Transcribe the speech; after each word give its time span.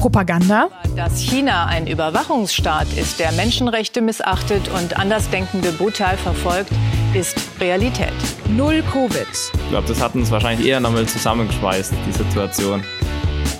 Propaganda? 0.00 0.70
Dass 0.96 1.20
China 1.20 1.66
ein 1.66 1.86
Überwachungsstaat 1.86 2.90
ist, 2.96 3.20
der 3.20 3.32
Menschenrechte 3.32 4.00
missachtet 4.00 4.62
und 4.70 4.98
Andersdenkende 4.98 5.72
brutal 5.72 6.16
verfolgt, 6.16 6.70
ist 7.12 7.36
Realität. 7.60 8.14
Null 8.48 8.82
Covid. 8.90 9.26
Ich 9.28 9.68
glaube, 9.68 9.86
das 9.86 10.00
hat 10.00 10.14
uns 10.14 10.30
wahrscheinlich 10.30 10.66
eher 10.66 10.80
nochmal 10.80 11.04
zusammengeschweißt, 11.04 11.92
die 12.08 12.12
Situation. 12.12 12.82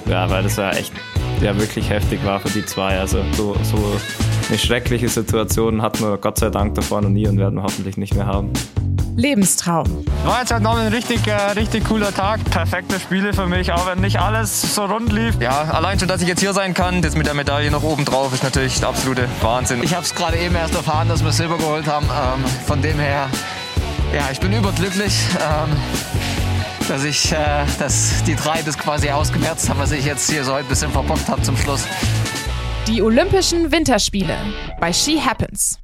Ja, 0.09 0.31
weil 0.31 0.43
das 0.43 0.57
ja 0.57 0.71
echt 0.71 0.95
ja, 1.43 1.55
wirklich 1.59 1.91
heftig 1.91 2.25
war 2.25 2.41
für 2.41 2.49
die 2.49 2.65
zwei. 2.65 2.99
Also 2.99 3.23
so, 3.33 3.55
so 3.63 3.77
eine 4.49 4.59
schreckliche 4.59 5.11
Situation 5.11 5.83
hatten 5.83 6.03
wir 6.03 6.17
Gott 6.17 6.39
sei 6.39 6.49
Dank 6.49 6.75
davor 6.75 7.03
noch 7.03 7.11
nie 7.11 7.29
und 7.29 7.37
werden 7.37 7.57
wir 7.57 7.65
hoffentlich 7.65 7.99
nicht 7.99 8.15
mehr 8.15 8.27
haben. 8.27 8.51
Lebenstraum. 9.21 10.05
War 10.25 10.41
jetzt 10.41 10.51
halt 10.51 10.63
noch 10.63 10.77
ein 10.77 10.89
richtig, 10.89 11.27
äh, 11.27 11.35
richtig 11.53 11.85
cooler 11.85 12.15
Tag. 12.15 12.43
Perfekte 12.51 12.99
Spiele 12.99 13.35
für 13.35 13.47
mich, 13.47 13.71
auch 13.73 13.87
wenn 13.87 14.01
nicht 14.01 14.19
alles 14.19 14.75
so 14.75 14.87
rund 14.87 15.13
lief. 15.13 15.37
Ja, 15.41 15.63
allein 15.65 15.99
schon, 15.99 16.09
dass 16.09 16.23
ich 16.23 16.29
jetzt 16.29 16.41
hier 16.41 16.55
sein 16.55 16.73
kann, 16.73 17.03
das 17.03 17.15
mit 17.17 17.27
der 17.27 17.35
Medaille 17.35 17.71
noch 17.71 17.83
oben 17.83 18.07
drauf, 18.07 18.33
ist 18.33 18.43
natürlich 18.43 18.81
der 18.81 18.89
absolute 18.89 19.29
Wahnsinn. 19.43 19.83
Ich 19.83 19.95
habe 19.95 20.05
es 20.05 20.15
gerade 20.15 20.39
eben 20.39 20.55
erst 20.55 20.75
erfahren, 20.75 21.09
dass 21.09 21.23
wir 21.23 21.33
Silber 21.33 21.59
geholt 21.59 21.87
haben. 21.87 22.07
Ähm, 22.07 22.45
von 22.67 22.81
dem 22.81 22.99
her, 22.99 23.29
ja, 24.15 24.31
ich 24.33 24.41
bin 24.41 24.53
überglücklich. 24.53 25.15
Ähm, 25.39 25.77
dass 26.89 27.05
ich 27.05 27.31
äh, 27.31 27.65
dass 27.79 28.25
die 28.25 28.35
drei 28.35 28.63
das 28.63 28.77
quasi 28.77 29.11
ausgemerzt 29.11 29.69
haben, 29.69 29.79
was 29.79 29.93
ich 29.93 30.05
jetzt 30.05 30.29
hier 30.29 30.43
so 30.43 30.55
ein 30.55 30.65
bisschen 30.65 30.91
verbockt 30.91 31.29
habe 31.29 31.41
zum 31.43 31.57
Schluss. 31.57 31.87
Die 32.89 33.01
Olympischen 33.01 33.71
Winterspiele 33.71 34.37
bei 34.81 34.93
She 34.93 35.21
Happens. 35.21 35.79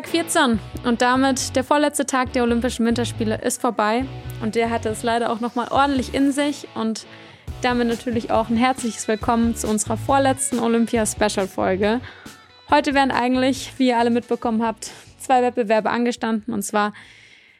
Tag 0.00 0.08
14 0.08 0.58
und 0.86 1.02
damit 1.02 1.54
der 1.56 1.62
vorletzte 1.62 2.06
Tag 2.06 2.32
der 2.32 2.42
Olympischen 2.42 2.86
Winterspiele 2.86 3.38
ist 3.42 3.60
vorbei. 3.60 4.06
Und 4.40 4.54
der 4.54 4.70
hatte 4.70 4.88
es 4.88 5.02
leider 5.02 5.30
auch 5.30 5.40
nochmal 5.40 5.68
ordentlich 5.70 6.14
in 6.14 6.32
sich. 6.32 6.68
Und 6.74 7.04
damit 7.60 7.86
natürlich 7.86 8.30
auch 8.30 8.48
ein 8.48 8.56
herzliches 8.56 9.08
Willkommen 9.08 9.54
zu 9.56 9.68
unserer 9.68 9.98
vorletzten 9.98 10.58
Olympia-Special-Folge. 10.58 12.00
Heute 12.70 12.94
werden 12.94 13.10
eigentlich, 13.10 13.74
wie 13.76 13.88
ihr 13.88 13.98
alle 13.98 14.08
mitbekommen 14.08 14.64
habt, 14.64 14.90
zwei 15.18 15.42
Wettbewerbe 15.42 15.90
angestanden. 15.90 16.54
Und 16.54 16.62
zwar 16.62 16.94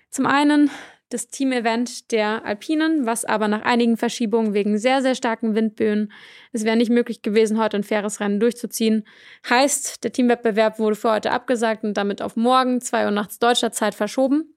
zum 0.08 0.24
einen 0.24 0.70
das 1.10 1.28
Team-Event 1.28 2.10
der 2.10 2.46
Alpinen, 2.46 3.04
was 3.04 3.26
aber 3.26 3.48
nach 3.48 3.66
einigen 3.66 3.98
Verschiebungen 3.98 4.54
wegen 4.54 4.78
sehr, 4.78 5.02
sehr 5.02 5.14
starken 5.14 5.54
Windböen, 5.54 6.10
es 6.52 6.64
wäre 6.64 6.76
nicht 6.76 6.90
möglich 6.90 7.22
gewesen, 7.22 7.58
heute 7.58 7.76
ein 7.76 7.84
faires 7.84 8.20
Rennen 8.20 8.40
durchzuziehen. 8.40 9.04
Heißt, 9.48 10.02
der 10.02 10.12
Teamwettbewerb 10.12 10.78
wurde 10.78 10.96
für 10.96 11.12
heute 11.12 11.30
abgesagt 11.30 11.84
und 11.84 11.96
damit 11.96 12.22
auf 12.22 12.36
morgen, 12.36 12.80
2 12.80 13.04
Uhr 13.04 13.10
nachts 13.10 13.38
deutscher 13.38 13.72
Zeit, 13.72 13.94
verschoben. 13.94 14.54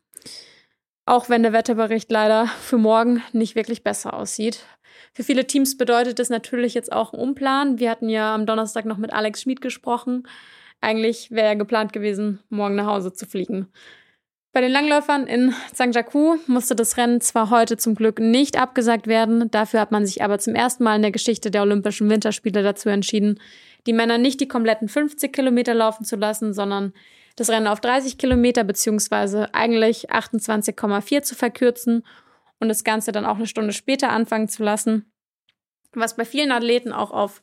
Auch 1.06 1.30
wenn 1.30 1.44
der 1.44 1.54
Wetterbericht 1.54 2.12
leider 2.12 2.48
für 2.48 2.78
morgen 2.78 3.22
nicht 3.34 3.56
wirklich 3.56 3.84
besser 3.84 4.14
aussieht. 4.14 4.66
Für 5.14 5.24
viele 5.24 5.46
Teams 5.46 5.78
bedeutet 5.78 6.20
es 6.20 6.30
natürlich 6.30 6.74
jetzt 6.74 6.92
auch 6.92 7.14
ein 7.14 7.20
Umplan. 7.20 7.80
Wir 7.80 7.92
hatten 7.92 8.10
ja 8.10 8.34
am 8.34 8.46
Donnerstag 8.46 8.86
noch 8.86 8.98
mit 8.98 9.14
Alex 9.14 9.42
Schmid 9.42 9.62
gesprochen. 9.62 10.28
Eigentlich 10.82 11.30
wäre 11.32 11.48
ja 11.48 11.54
geplant 11.54 11.94
gewesen, 11.94 12.40
morgen 12.50 12.76
nach 12.76 12.88
Hause 12.88 13.14
zu 13.14 13.26
fliegen. 13.26 13.68
Bei 14.54 14.62
den 14.62 14.72
Langläufern 14.72 15.26
in 15.26 15.56
Zhangjiakou 15.74 16.38
musste 16.46 16.76
das 16.76 16.96
Rennen 16.96 17.22
zwar 17.22 17.50
heute 17.50 17.76
zum 17.76 17.96
Glück 17.96 18.20
nicht 18.20 18.56
abgesagt 18.56 19.08
werden, 19.08 19.50
dafür 19.50 19.80
hat 19.80 19.92
man 19.92 20.06
sich 20.06 20.24
aber 20.24 20.38
zum 20.38 20.54
ersten 20.54 20.84
Mal 20.84 20.98
in 20.98 21.02
der 21.02 21.10
Geschichte 21.10 21.50
der 21.50 21.64
Olympischen 21.64 22.08
Winterspiele 22.08 22.62
dazu 22.62 22.90
entschieden, 22.90 23.40
die 23.88 23.94
Männer 23.94 24.20
nicht 24.20 24.40
die 24.40 24.48
kompletten 24.48 24.90
50 24.90 25.34
Kilometer 25.34 25.74
laufen 25.74 26.06
zu 26.06 26.18
lassen, 26.18 26.54
sondern 26.54 26.94
das 27.36 27.50
Rennen 27.50 27.66
auf 27.66 27.82
30 27.82 28.20
Kilometer 28.20 28.64
beziehungsweise 28.64 29.52
eigentlich 29.56 30.12
28,4 30.12 31.24
zu 31.24 31.34
verkürzen 31.34 32.06
und 32.60 32.70
das 32.70 32.84
Ganze 32.84 33.12
dann 33.12 33.26
auch 33.26 33.38
eine 33.38 33.48
Stunde 33.48 33.74
später 33.74 34.12
anfangen 34.12 34.50
zu 34.50 34.64
lassen, 34.64 35.12
was 35.94 36.16
bei 36.16 36.26
vielen 36.26 36.52
Athleten 36.52 36.94
auch 36.94 37.10
auf 37.10 37.42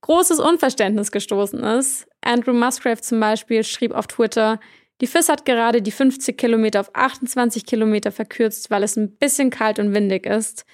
großes 0.00 0.40
Unverständnis 0.40 1.12
gestoßen 1.12 1.62
ist. 1.62 2.08
Andrew 2.20 2.52
Musgrave 2.52 3.00
zum 3.00 3.20
Beispiel 3.20 3.62
schrieb 3.62 3.92
auf 3.94 4.08
Twitter, 4.08 4.58
die 5.02 5.08
FIS 5.08 5.28
hat 5.28 5.44
gerade 5.44 5.82
die 5.82 5.90
50 5.90 6.38
Kilometer 6.38 6.80
auf 6.80 6.94
28 6.94 7.66
Kilometer 7.66 8.12
verkürzt, 8.12 8.70
weil 8.70 8.84
es 8.84 8.96
ein 8.96 9.16
bisschen 9.16 9.50
kalt 9.50 9.80
und 9.80 9.92
windig 9.94 10.26
ist. 10.26 10.64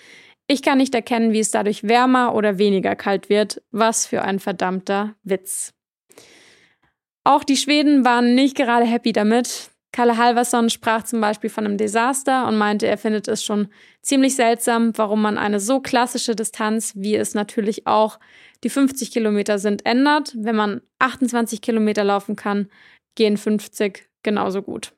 Ich 0.47 0.61
kann 0.61 0.78
nicht 0.78 0.94
erkennen, 0.94 1.33
wie 1.33 1.41
es 1.41 1.50
dadurch 1.50 1.84
wärmer 1.84 2.34
oder 2.34 2.59
weniger 2.59 2.94
kalt 2.94 3.31
wird. 3.31 3.62
Was 3.71 4.06
für 4.06 4.22
ein 4.22 4.38
verdammter 4.38 5.15
Witz. 5.22 5.72
Auch 7.25 7.43
die 7.43 7.56
Schweden 7.56 8.05
waren 8.05 8.34
nicht 8.34 8.55
gerade 8.55 8.84
happy 8.84 9.12
damit. 9.12 9.71
Kalle 9.93 10.19
Halverson 10.19 10.69
sprach 10.69 11.05
zum 11.05 11.22
Beispiel 11.22 11.49
von 11.49 11.65
einem 11.65 11.78
Desaster 11.78 12.47
und 12.47 12.59
meinte, 12.59 12.87
er 12.87 12.99
findet 12.99 13.28
es 13.28 13.43
schon 13.43 13.69
ziemlich 14.03 14.37
seltsam, 14.37 14.93
warum 14.97 15.22
man 15.22 15.38
eine 15.38 15.59
so 15.59 15.81
klassische 15.81 16.37
Distanz, 16.37 16.93
wie 16.94 17.17
es 17.17 17.33
natürlich 17.33 17.87
auch 17.87 18.19
die 18.62 18.69
50 18.69 19.11
Kilometer 19.11 19.59
sind, 19.59 19.87
ändert. 19.87 20.34
Wenn 20.37 20.56
man 20.56 20.83
28 20.99 21.62
Kilometer 21.62 22.05
laufen 22.05 22.37
kann, 22.37 22.69
gehen 23.15 23.37
50 23.37 24.08
genauso 24.23 24.62
gut. 24.62 24.93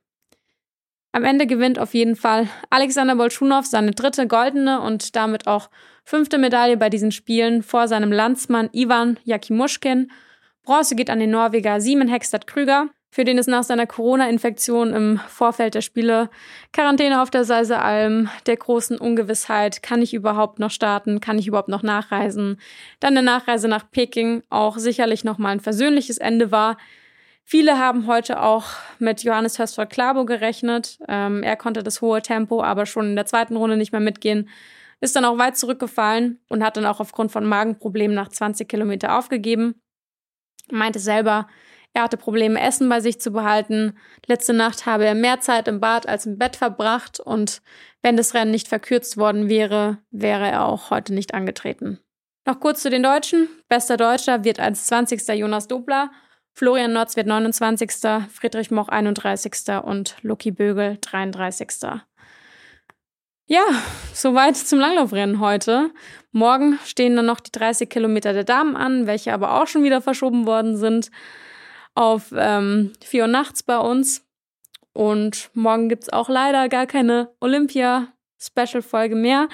Am 1.13 1.25
Ende 1.25 1.47
gewinnt 1.47 1.79
auf 1.79 1.95
jeden 1.95 2.15
Fall 2.15 2.49
Alexander 2.71 3.17
Bolschunow 3.17 3.67
seine 3.67 3.91
dritte 3.91 4.29
goldene 4.29 4.81
und 4.81 5.17
damit 5.17 5.49
auch 5.49 5.69
fünfte 6.05 6.39
Medaille 6.39 6.77
bei 6.77 6.89
diesen 6.89 7.11
Spielen 7.11 7.63
vor 7.63 7.89
seinem 7.89 8.13
Landsmann 8.13 8.71
Ivan 8.73 9.19
Jakimuschkin. 9.25 10.11
Bronze 10.63 10.95
geht 10.95 11.11
an 11.11 11.19
den 11.19 11.31
Norweger 11.31 11.81
Simon 11.81 12.07
Hextad 12.07 12.47
Krüger, 12.47 12.91
für 13.11 13.25
den 13.25 13.39
es 13.39 13.49
nach 13.49 13.65
seiner 13.65 13.87
Corona-Infektion 13.87 14.95
im 14.95 15.21
Vorfeld 15.27 15.75
der 15.75 15.81
Spiele 15.81 16.31
Quarantäne 16.73 17.21
auf 17.23 17.31
der 17.31 17.45
Seisealm, 17.45 18.29
der 18.47 18.57
großen 18.57 18.97
Ungewissheit, 18.97 19.83
kann 19.83 20.03
ich 20.03 20.15
überhaupt 20.15 20.61
noch 20.61 20.71
starten, 20.71 21.21
kann 21.21 21.39
ich 21.39 21.49
überhaupt 21.49 21.69
noch 21.69 21.83
nachreisen, 21.83 22.61
dann 23.01 23.15
der 23.15 23.25
Nachreise 23.25 23.67
nach 23.67 23.91
Peking 23.91 24.45
auch 24.49 24.79
sicherlich 24.79 25.25
noch 25.25 25.39
mal 25.39 25.49
ein 25.49 25.61
versöhnliches 25.61 26.19
Ende 26.19 26.53
war, 26.53 26.77
Viele 27.51 27.79
haben 27.79 28.07
heute 28.07 28.41
auch 28.41 28.67
mit 29.01 29.25
Johannes 29.25 29.59
Hörsvold 29.59 29.91
Klabo 29.91 30.25
gerechnet. 30.25 31.01
Ähm, 31.09 31.43
er 31.43 31.57
konnte 31.57 31.83
das 31.83 32.01
hohe 32.01 32.23
Tempo 32.23 32.63
aber 32.63 32.87
schon 32.87 33.07
in 33.07 33.17
der 33.17 33.27
zweiten 33.27 33.57
Runde 33.57 33.77
nicht 33.77 33.91
mehr 33.91 34.01
mitgehen. 34.01 34.49
Ist 35.01 35.17
dann 35.17 35.25
auch 35.25 35.37
weit 35.37 35.57
zurückgefallen 35.57 36.39
und 36.49 36.63
hat 36.63 36.77
dann 36.77 36.87
auch 36.87 37.01
aufgrund 37.01 37.33
von 37.33 37.45
Magenproblemen 37.45 38.15
nach 38.15 38.29
20 38.29 38.69
Kilometer 38.69 39.19
aufgegeben. 39.19 39.75
Meinte 40.71 41.01
selber, 41.01 41.49
er 41.93 42.05
hatte 42.05 42.17
Probleme, 42.17 42.61
Essen 42.61 42.89
bei 42.89 43.01
sich 43.01 43.21
zu 43.21 43.33
behalten. 43.33 43.99
Letzte 44.27 44.53
Nacht 44.53 44.87
habe 44.87 45.05
er 45.05 45.17
mehr 45.17 45.41
Zeit 45.41 45.67
im 45.67 45.81
Bad 45.81 46.09
als 46.09 46.27
im 46.27 46.39
Bett 46.39 46.55
verbracht 46.55 47.19
und 47.19 47.63
wenn 48.01 48.17
das 48.17 48.33
Rennen 48.33 48.53
nicht 48.53 48.69
verkürzt 48.69 49.17
worden 49.17 49.49
wäre, 49.49 49.99
wäre 50.13 50.49
er 50.49 50.67
auch 50.67 50.91
heute 50.91 51.13
nicht 51.13 51.35
angetreten. 51.35 51.99
Noch 52.47 52.61
kurz 52.61 52.81
zu 52.83 52.91
den 52.91 53.03
Deutschen. 53.03 53.49
Bester 53.69 53.97
Deutscher 53.97 54.45
wird 54.45 54.61
als 54.61 54.87
20. 54.87 55.27
Jonas 55.31 55.67
Dobler 55.67 56.13
Florian 56.61 56.93
Notz 56.93 57.17
wird 57.17 57.27
29. 57.27 57.91
Friedrich 58.31 58.71
Moch 58.71 58.89
31. 58.89 59.53
und 59.83 60.17
Lucky 60.21 60.51
Bögel 60.51 60.99
33. 61.01 61.71
Ja, 63.47 63.63
soweit 64.13 64.59
zum 64.59 64.79
Langlaufrennen 64.79 65.41
heute. 65.41 65.91
Morgen 66.33 66.79
stehen 66.85 67.17
dann 67.17 67.25
noch 67.25 67.41
die 67.41 67.51
30 67.51 67.89
Kilometer 67.89 68.35
der 68.35 68.45
Damen 68.45 68.77
an, 68.77 69.07
welche 69.07 69.33
aber 69.33 69.59
auch 69.59 69.69
schon 69.69 69.85
wieder 69.85 70.03
verschoben 70.03 70.45
worden 70.45 70.77
sind 70.77 71.11
auf 71.95 72.31
ähm, 72.37 72.93
4 73.03 73.23
Uhr 73.23 73.29
nachts 73.29 73.63
bei 73.63 73.79
uns. 73.79 74.29
Und 74.93 75.49
morgen 75.55 75.89
gibt 75.89 76.03
es 76.03 76.13
auch 76.13 76.29
leider 76.29 76.69
gar 76.69 76.85
keine 76.85 77.31
Olympia-Special-Folge 77.41 79.17
mehr. 79.17 79.49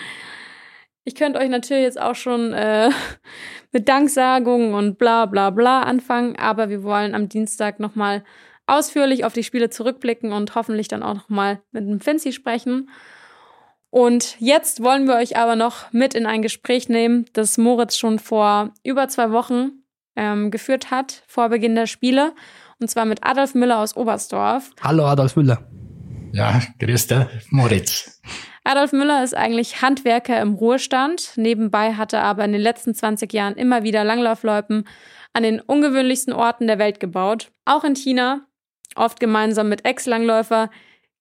Ich 1.08 1.14
könnte 1.14 1.38
euch 1.38 1.48
natürlich 1.48 1.84
jetzt 1.84 2.00
auch 2.00 2.16
schon 2.16 2.52
äh, 2.52 2.90
mit 3.72 3.88
Danksagungen 3.88 4.74
und 4.74 4.98
bla 4.98 5.26
bla 5.26 5.50
bla 5.50 5.82
anfangen, 5.82 6.34
aber 6.36 6.68
wir 6.68 6.82
wollen 6.82 7.14
am 7.14 7.28
Dienstag 7.28 7.78
nochmal 7.78 8.24
ausführlich 8.66 9.24
auf 9.24 9.32
die 9.32 9.44
Spiele 9.44 9.70
zurückblicken 9.70 10.32
und 10.32 10.56
hoffentlich 10.56 10.88
dann 10.88 11.04
auch 11.04 11.14
nochmal 11.14 11.62
mit 11.70 11.84
dem 11.84 12.00
Finzi 12.00 12.32
sprechen. 12.32 12.90
Und 13.90 14.34
jetzt 14.40 14.82
wollen 14.82 15.06
wir 15.06 15.14
euch 15.14 15.36
aber 15.36 15.54
noch 15.54 15.92
mit 15.92 16.14
in 16.14 16.26
ein 16.26 16.42
Gespräch 16.42 16.88
nehmen, 16.88 17.26
das 17.34 17.56
Moritz 17.56 17.96
schon 17.96 18.18
vor 18.18 18.74
über 18.82 19.06
zwei 19.06 19.30
Wochen 19.30 19.84
ähm, 20.16 20.50
geführt 20.50 20.90
hat, 20.90 21.22
vor 21.28 21.50
Beginn 21.50 21.76
der 21.76 21.86
Spiele. 21.86 22.34
Und 22.80 22.90
zwar 22.90 23.04
mit 23.04 23.22
Adolf 23.22 23.54
Müller 23.54 23.78
aus 23.78 23.96
Oberstdorf. 23.96 24.72
Hallo 24.82 25.06
Adolf 25.06 25.36
Müller. 25.36 25.70
Ja, 26.32 26.60
grüß 26.80 27.06
dich, 27.06 27.26
Moritz. 27.50 28.20
Adolf 28.66 28.90
Müller 28.90 29.22
ist 29.22 29.36
eigentlich 29.36 29.80
Handwerker 29.80 30.40
im 30.40 30.54
Ruhestand. 30.54 31.34
Nebenbei 31.36 31.94
hat 31.94 32.12
er 32.12 32.24
aber 32.24 32.44
in 32.44 32.50
den 32.50 32.60
letzten 32.60 32.96
20 32.96 33.32
Jahren 33.32 33.54
immer 33.54 33.84
wieder 33.84 34.02
Langlaufloipen 34.02 34.88
an 35.32 35.42
den 35.44 35.60
ungewöhnlichsten 35.60 36.32
Orten 36.32 36.66
der 36.66 36.80
Welt 36.80 36.98
gebaut. 36.98 37.52
Auch 37.64 37.84
in 37.84 37.94
China, 37.94 38.44
oft 38.96 39.20
gemeinsam 39.20 39.68
mit 39.68 39.84
Ex-Langläufer 39.84 40.68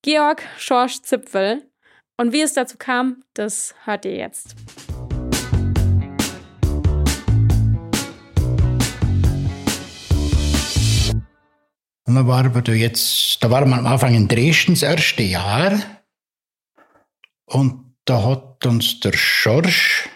Georg 0.02 0.42
Schorsch 0.58 1.02
Zipfel. 1.02 1.62
Und 2.16 2.32
wie 2.32 2.40
es 2.40 2.54
dazu 2.54 2.78
kam, 2.78 3.22
das 3.34 3.76
hört 3.84 4.04
ihr 4.06 4.16
jetzt. 4.16 4.56
Und 12.08 12.14
dann 12.16 12.26
waren 12.26 12.52
wir 12.52 12.74
jetzt, 12.74 13.40
da 13.40 13.52
waren 13.52 13.68
wir 13.68 13.78
am 13.78 13.86
Anfang 13.86 14.16
in 14.16 14.26
Dresden 14.26 14.72
das 14.72 14.82
erste 14.82 15.22
Jahr. 15.22 15.78
Und 17.46 17.96
da 18.04 18.24
hat 18.24 18.66
uns 18.66 19.00
der 19.00 19.12
Schorsch 19.12 20.08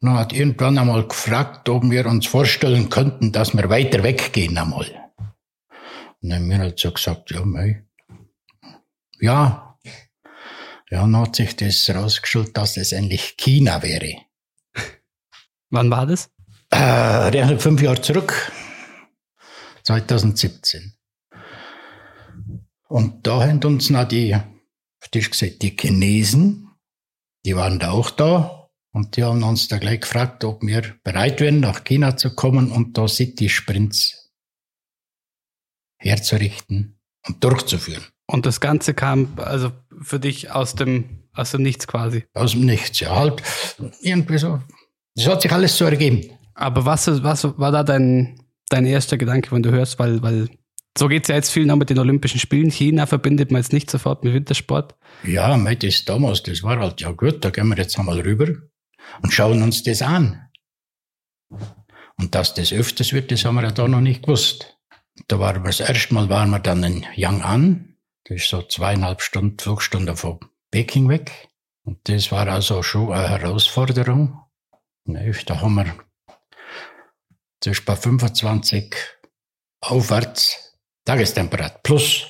Dann 0.00 0.14
hat 0.14 0.32
irgendwann 0.32 0.78
einmal 0.78 1.06
gefragt, 1.06 1.68
ob 1.68 1.84
wir 1.90 2.06
uns 2.06 2.26
vorstellen 2.26 2.90
könnten, 2.90 3.32
dass 3.32 3.54
wir 3.54 3.70
weiter 3.70 4.02
weggehen 4.02 4.58
einmal. 4.58 4.86
Und 6.20 6.30
dann 6.30 6.40
haben 6.40 6.50
wir 6.50 6.58
halt 6.58 6.78
so 6.78 6.92
gesagt, 6.92 7.30
ja, 7.30 7.44
mei. 7.44 7.86
Ja. 9.20 9.78
Ja, 10.90 11.00
dann 11.00 11.16
hat 11.16 11.36
sich 11.36 11.56
das 11.56 11.88
rausgestellt, 11.88 12.56
dass 12.56 12.76
es 12.76 12.92
eigentlich 12.92 13.36
China 13.38 13.82
wäre. 13.82 14.16
Wann 15.70 15.90
war 15.90 16.06
das? 16.06 16.30
Äh, 16.70 17.58
fünf 17.58 17.80
Jahre 17.80 18.00
zurück. 18.00 18.52
2017. 19.84 20.94
Und 22.88 23.26
da 23.26 23.42
haben 23.42 23.62
uns 23.64 23.90
noch 23.90 24.04
die, 24.04 24.36
Tisch 25.08 25.30
gesagt, 25.30 25.62
die 25.62 25.76
Chinesen, 25.78 26.70
die 27.44 27.56
waren 27.56 27.78
da 27.78 27.90
auch 27.90 28.10
da. 28.10 28.70
Und 28.92 29.16
die 29.16 29.24
haben 29.24 29.42
uns 29.42 29.66
da 29.66 29.78
gleich 29.78 30.02
gefragt, 30.02 30.44
ob 30.44 30.62
wir 30.62 30.94
bereit 31.02 31.40
wären, 31.40 31.58
nach 31.58 31.82
China 31.82 32.16
zu 32.16 32.32
kommen 32.34 32.70
und 32.70 32.96
da 32.96 33.08
City-Sprints 33.08 34.30
herzurichten 35.98 37.00
und 37.26 37.42
durchzuführen. 37.42 38.04
Und 38.26 38.46
das 38.46 38.60
Ganze 38.60 38.94
kam 38.94 39.34
also 39.36 39.72
für 40.00 40.20
dich 40.20 40.52
aus 40.52 40.76
dem, 40.76 41.24
aus 41.32 41.50
dem 41.50 41.62
Nichts 41.62 41.88
quasi. 41.88 42.24
Aus 42.34 42.52
dem 42.52 42.66
Nichts, 42.66 43.00
ja, 43.00 43.14
halt 43.14 43.42
irgendwie 44.00 44.38
so. 44.38 44.62
Das 45.16 45.26
hat 45.26 45.42
sich 45.42 45.52
alles 45.52 45.76
so 45.76 45.84
ergeben. 45.84 46.30
Aber 46.54 46.84
was, 46.84 47.22
was 47.24 47.44
war 47.58 47.72
da 47.72 47.82
dein, 47.82 48.40
dein 48.68 48.86
erster 48.86 49.18
Gedanke, 49.18 49.50
wenn 49.50 49.62
du 49.62 49.72
hörst, 49.72 49.98
weil, 49.98 50.22
weil 50.22 50.48
so 50.96 51.08
geht 51.08 51.24
es 51.24 51.28
ja 51.28 51.34
jetzt 51.34 51.50
vielen 51.50 51.70
auch 51.70 51.76
mit 51.76 51.90
den 51.90 51.98
Olympischen 51.98 52.38
Spielen. 52.38 52.70
China 52.70 53.06
verbindet 53.06 53.50
man 53.50 53.60
jetzt 53.60 53.72
nicht 53.72 53.90
sofort 53.90 54.22
mit 54.22 54.32
Wintersport. 54.32 54.94
Ja, 55.24 55.56
mei, 55.56 55.74
das 55.74 56.04
damals, 56.04 56.42
das 56.42 56.62
war 56.62 56.78
halt, 56.78 57.00
ja 57.00 57.10
gut, 57.10 57.44
da 57.44 57.50
gehen 57.50 57.68
wir 57.68 57.76
jetzt 57.76 57.98
einmal 57.98 58.20
rüber 58.20 58.46
und 59.22 59.32
schauen 59.32 59.62
uns 59.62 59.82
das 59.82 60.02
an. 60.02 60.48
Und 62.16 62.34
dass 62.34 62.54
das 62.54 62.72
öfters 62.72 63.12
wird, 63.12 63.32
das 63.32 63.44
haben 63.44 63.56
wir 63.56 63.62
ja 63.62 63.72
da 63.72 63.88
noch 63.88 64.00
nicht 64.00 64.22
gewusst. 64.22 64.78
Da 65.28 65.38
waren 65.38 65.62
wir 65.62 65.68
das 65.68 65.80
erste 65.80 66.14
Mal 66.14 66.28
waren 66.28 66.50
wir 66.50 66.60
dann 66.60 66.82
in 66.84 67.04
Yang'an. 67.16 67.96
Das 68.24 68.36
ist 68.36 68.48
so 68.48 68.62
zweieinhalb 68.62 69.20
Stunden 69.20 69.58
Flugstunde 69.58 70.16
von 70.16 70.40
Peking 70.70 71.08
weg. 71.08 71.48
Und 71.82 72.08
das 72.08 72.32
war 72.32 72.48
also 72.48 72.82
schon 72.82 73.12
eine 73.12 73.28
Herausforderung. 73.28 74.40
Da 75.04 75.60
haben 75.60 75.74
wir 75.74 75.94
zwischen 77.60 77.84
bei 77.84 77.96
25 77.96 78.94
aufwärts 79.80 80.63
Tagestemperatur 81.04 81.80
plus 81.82 82.26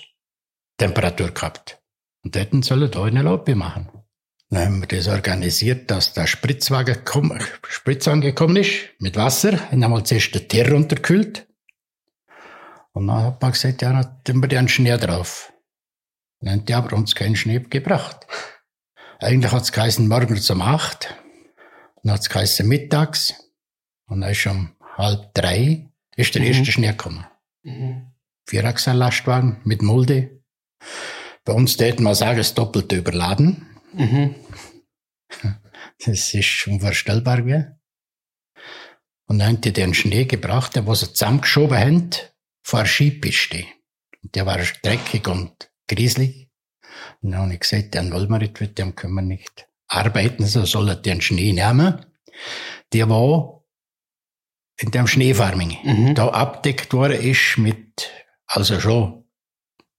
Temperatur 0.76 1.30
gehabt. 1.30 1.80
Und 2.24 2.36
hätten 2.36 2.62
sollen 2.62 2.90
da 2.90 3.04
eine 3.04 3.22
Lobby 3.22 3.54
machen. 3.54 3.88
Dann 4.50 4.64
haben 4.66 4.80
wir 4.80 4.88
das 4.88 5.08
organisiert, 5.08 5.90
dass 5.90 6.12
der 6.12 6.26
Spritzwagen 6.26 6.98
komm, 7.04 7.38
Spritz 7.68 8.06
angekommen 8.08 8.56
ist, 8.56 8.72
mit 8.98 9.16
Wasser. 9.16 9.70
Haben 9.70 9.82
einmal 9.84 10.04
zuerst 10.04 10.34
den 10.34 10.48
Teer 10.48 10.70
runtergekühlt. 10.72 11.46
Und 12.92 13.08
dann 13.08 13.24
hat 13.24 13.42
man 13.42 13.52
gesagt, 13.52 13.82
ja, 13.82 13.92
dann 13.92 14.22
tun 14.24 14.42
wir 14.42 14.48
den 14.48 14.68
Schnee 14.68 14.96
drauf. 14.96 15.52
Dann 16.40 16.52
haben 16.52 16.64
die 16.64 16.74
aber 16.74 16.96
uns 16.96 17.14
keinen 17.14 17.36
Schnee 17.36 17.58
gebracht. 17.60 18.26
Eigentlich 19.18 19.52
hat 19.52 19.62
es 19.62 19.72
geheißen, 19.72 20.06
morgens 20.06 20.48
um 20.50 20.62
acht. 20.62 21.14
Dann 22.02 22.12
hat 22.12 22.20
es 22.20 22.28
geheißen, 22.28 22.66
mittags. 22.68 23.34
Und 24.06 24.20
dann 24.20 24.30
ist 24.30 24.46
um 24.46 24.74
halb 24.96 25.32
drei 25.34 25.90
ist 26.16 26.34
der 26.34 26.42
Mhm. 26.42 26.48
erste 26.48 26.72
Schnee 26.72 26.88
gekommen. 26.88 27.26
Vierachser-Lastwagen 28.46 29.60
mit 29.64 29.82
Mulde. 29.82 30.42
Bei 31.44 31.52
uns 31.52 31.76
täten 31.76 32.04
wir 32.04 32.14
sagen, 32.14 32.38
das 32.38 32.54
Doppelte 32.54 32.96
überladen. 32.96 33.66
Mhm. 33.92 34.34
Das 36.04 36.34
ist 36.34 36.66
unvorstellbar 36.66 37.42
gewesen. 37.42 37.80
Und 39.26 39.38
dann 39.38 39.48
haben 39.48 39.60
die 39.60 39.72
den 39.72 39.94
Schnee 39.94 40.24
gebracht, 40.26 40.76
den 40.76 40.86
was 40.86 41.00
sie 41.00 41.12
zusammengeschoben 41.12 41.78
haben, 41.78 42.10
vor 42.62 42.80
der 42.80 42.86
Skipiste. 42.86 43.64
Der 44.22 44.46
war 44.46 44.58
dreckig 44.82 45.26
und 45.28 45.70
grieselig. 45.88 46.50
Und 47.20 47.32
dann 47.32 47.42
habe 47.42 47.54
ich 47.54 47.60
gesagt, 47.60 47.94
den 47.94 48.12
wollen 48.12 48.28
wir 48.28 48.38
nicht, 48.38 48.60
mit 48.60 48.78
dem 48.78 48.94
können 48.94 49.14
wir 49.14 49.22
nicht 49.22 49.66
arbeiten, 49.88 50.44
so 50.46 50.64
soll 50.64 50.88
er 50.90 50.96
den 50.96 51.20
Schnee 51.20 51.52
nehmen. 51.52 52.04
Der 52.92 53.08
war 53.08 53.64
in 54.78 54.90
dem 54.90 55.06
Schneefarming, 55.06 55.76
Mhm. 55.84 56.14
da 56.14 56.28
abdeckt 56.28 56.92
worden 56.92 57.20
ist 57.20 57.58
mit, 57.58 58.10
also 58.46 58.78
schon 58.80 59.24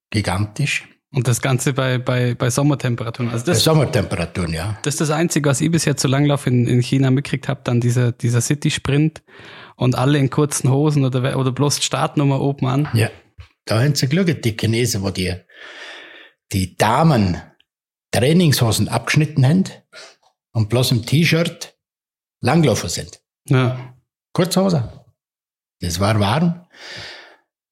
gigantisch, 0.09 0.87
Und 1.11 1.27
das 1.27 1.41
Ganze 1.41 1.73
bei, 1.73 1.97
bei, 1.97 2.35
bei 2.35 2.49
Sommertemperaturen. 2.49 3.31
Also 3.31 3.45
bei 3.45 3.53
das, 3.53 3.63
Sommertemperaturen, 3.63 4.53
ja. 4.53 4.77
das 4.83 4.95
ist 4.95 5.01
das 5.01 5.11
Einzige, 5.11 5.49
was 5.49 5.61
ich 5.61 5.71
bisher 5.71 5.95
zu 5.95 6.07
Langlauf 6.07 6.45
in, 6.45 6.67
in 6.67 6.81
China 6.81 7.09
mitgekriegt 7.09 7.47
habe, 7.47 7.61
dann 7.63 7.79
dieser, 7.79 8.11
dieser 8.11 8.41
City-Sprint 8.41 9.23
und 9.77 9.95
alle 9.95 10.17
in 10.17 10.29
kurzen 10.29 10.69
Hosen 10.69 11.05
oder, 11.05 11.37
oder 11.37 11.51
bloß 11.51 11.77
die 11.77 11.83
Startnummer 11.83 12.41
oben 12.41 12.67
an. 12.67 12.89
Ja, 12.93 13.09
da 13.65 13.81
haben 13.81 13.95
sie 13.95 14.07
geschaut, 14.07 14.43
die 14.43 14.57
Chinesen, 14.59 15.03
wo 15.03 15.09
die, 15.09 15.33
die 16.51 16.77
Damen 16.77 17.41
Trainingshosen 18.11 18.87
abgeschnitten 18.87 19.45
haben 19.45 19.65
und 20.51 20.69
bloß 20.69 20.91
im 20.91 21.05
T-Shirt 21.05 21.77
langlaufen 22.41 22.89
sind. 22.89 23.21
Ja. 23.47 23.95
Kurzhose. 24.33 25.05
Das 25.81 25.99
war 25.99 26.19
warm. 26.19 26.65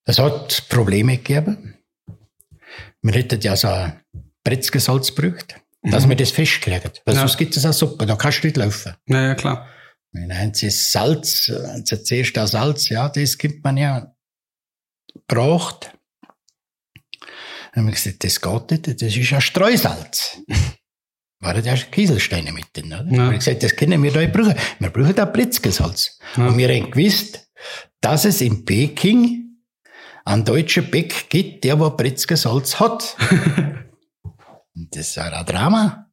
Es 0.05 0.19
hat 0.19 0.65
Probleme 0.69 1.17
gegeben. 1.17 1.75
Wir 3.01 3.13
hätten 3.13 3.39
ja 3.41 3.55
so 3.55 3.67
ein 3.69 4.01
Bretzgesalz 4.43 5.13
gebraucht, 5.15 5.55
dass 5.83 6.07
wir 6.07 6.15
das 6.15 6.31
Fisch 6.31 6.59
kriegen. 6.61 6.91
Weil 7.05 7.15
Ja. 7.15 7.21
sonst 7.21 7.37
gibt 7.37 7.55
es 7.55 7.65
auch 7.65 7.73
Suppe, 7.73 8.05
da 8.05 8.15
kannst 8.15 8.43
du 8.43 8.47
nicht 8.47 8.57
laufen. 8.57 8.93
Ja, 9.07 9.21
ja, 9.27 9.35
klar. 9.35 9.67
Dann 10.11 10.37
haben 10.37 10.53
sie 10.53 10.69
Salz, 10.69 11.47
haben 11.49 11.85
zuerst 11.85 12.37
das 12.37 12.51
Salz, 12.51 12.89
ja, 12.89 13.09
das 13.09 13.37
gibt 13.37 13.63
man 13.63 13.77
ja 13.77 14.13
braucht. 15.27 15.91
Dann 17.73 17.85
haben 17.85 17.85
wir 17.87 17.93
gesagt, 17.93 18.23
das 18.23 18.39
geht 18.39 18.71
nicht, 18.71 19.01
das 19.01 19.15
ist 19.15 19.29
ja 19.29 19.41
Streusalz. 19.41 20.37
Waren 21.39 21.65
ja 21.65 21.75
Kieselsteine 21.75 22.51
mit 22.53 22.65
drin, 22.73 22.93
oder? 22.93 23.05
Ja. 23.09 23.15
Ja. 23.25 23.31
Ich 23.31 23.39
gesagt, 23.39 23.63
das 23.63 23.75
können 23.75 24.01
wir 24.01 24.11
da 24.13 24.21
nicht 24.21 24.31
brauchen. 24.31 24.55
Wir 24.79 24.89
brauchen 24.89 25.15
da 25.15 25.25
Britzgesalz. 25.25 26.17
Ja. 26.37 26.47
Und 26.47 26.57
wir 26.57 26.69
haben 26.69 26.91
gewusst, 26.91 27.49
dass 27.99 28.23
es 28.25 28.39
in 28.41 28.63
Peking 28.63 29.42
einen 30.25 30.45
deutschen 30.45 30.89
Bäck 30.89 31.29
gibt, 31.29 31.63
der 31.63 31.79
wo 31.79 31.89
Britzgesalz 31.89 32.79
hat. 32.79 33.15
Das 34.75 35.17
war 35.17 35.31
ein 35.31 35.45
Drama. 35.45 36.09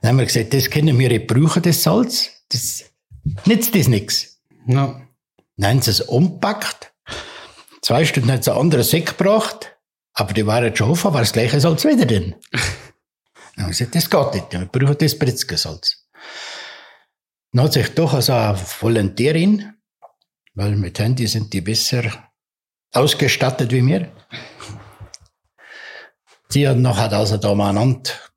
Dann 0.00 0.08
haben 0.08 0.18
wir 0.18 0.26
gesagt, 0.26 0.52
das 0.52 0.68
können 0.68 0.98
wir 0.98 1.08
nicht 1.08 1.28
brauchen, 1.28 1.62
das 1.62 1.84
Salz. 1.84 2.30
Das 2.48 2.84
nützt 3.44 3.74
das 3.76 3.86
nichts. 3.86 4.40
Ja. 4.66 5.00
Dann 5.56 5.70
haben 5.70 5.82
sie 5.82 5.92
es 5.92 6.00
umpackt. 6.00 6.92
Zwei 7.80 8.04
Stunden 8.04 8.32
hat 8.32 8.40
es 8.40 8.48
ein 8.48 8.56
anderer 8.56 8.82
Säck 8.82 9.16
gebracht. 9.16 9.76
Aber 10.14 10.32
die 10.32 10.46
waren 10.46 10.74
schon 10.74 10.90
offen, 10.90 11.14
war 11.14 11.20
das 11.20 11.32
gleiche 11.32 11.60
Salz 11.60 11.84
wieder 11.84 12.04
drin. 12.04 12.34
Dann 13.54 13.64
haben 13.64 13.66
wir 13.66 13.68
gesagt, 13.68 13.94
das 13.94 14.10
geht 14.10 14.34
nicht. 14.34 14.52
Wir 14.52 14.66
brauchen 14.66 14.98
das 14.98 15.18
Britzgesalz. 15.18 16.08
Dann 17.52 17.64
hat 17.64 17.72
sich 17.74 17.88
doch 17.94 18.12
also 18.14 18.32
eine 18.32 18.58
Volontärin, 18.58 19.74
weil 20.54 20.76
mit 20.76 20.98
Handy 20.98 21.26
sind 21.26 21.52
die 21.52 21.60
besser 21.60 22.31
ausgestattet 22.92 23.72
wie 23.72 23.84
wir. 23.86 24.08
Die 26.52 26.68
hat 26.68 26.76
nachher 26.78 27.12
also 27.12 27.36
da 27.38 27.54
mal 27.54 27.74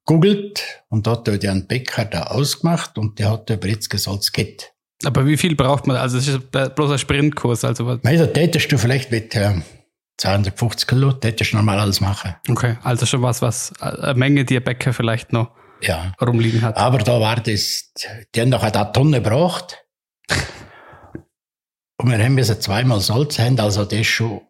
googelt 0.05 0.63
und 0.89 1.07
hat 1.07 1.27
da 1.27 1.35
den 1.37 1.67
Bäcker 1.67 2.05
da 2.05 2.23
ausgemacht 2.27 2.97
und 2.97 3.19
der 3.19 3.31
hat 3.31 3.49
der 3.49 3.57
Britzgesalz 3.57 4.31
gehabt. 4.31 4.71
Aber 5.03 5.25
wie 5.25 5.35
viel 5.37 5.55
braucht 5.55 5.87
man? 5.87 5.97
Also 5.97 6.17
es 6.17 6.27
ist 6.27 6.51
bloß 6.51 6.91
ein 6.91 6.97
Sprintkurs. 6.99 7.65
Also 7.65 7.85
was- 7.85 7.99
da 8.01 8.27
tätest 8.27 8.71
du 8.71 8.77
vielleicht 8.77 9.11
mit 9.11 9.35
äh, 9.35 9.55
250 10.17 10.87
Kilo, 10.87 11.11
tätest 11.11 11.51
du 11.51 11.57
normal 11.57 11.79
alles 11.79 11.99
machen. 11.99 12.35
okay, 12.49 12.77
also 12.83 13.05
schon 13.05 13.21
was, 13.21 13.41
was 13.41 13.73
äh, 13.81 13.85
eine 13.85 14.13
Menge, 14.13 14.45
die 14.45 14.55
ein 14.55 14.63
Bäcker 14.63 14.93
vielleicht 14.93 15.33
noch 15.33 15.51
Ja. 15.81 16.13
rumliegen 16.21 16.61
hat. 16.61 16.77
Aber 16.77 16.99
da 16.99 17.19
war 17.19 17.35
das, 17.35 17.91
die 18.33 18.41
haben 18.41 18.49
noch 18.49 18.63
eine 18.63 18.91
Tonne 18.93 19.21
gebraucht. 19.21 19.79
Und 21.97 22.11
wir 22.11 22.23
haben 22.23 22.35
müssen 22.35 22.59
zweimal 22.59 22.99
Salz 22.99 23.39
haben, 23.39 23.59
also 23.59 23.85
das 23.85 24.05
schon, 24.05 24.41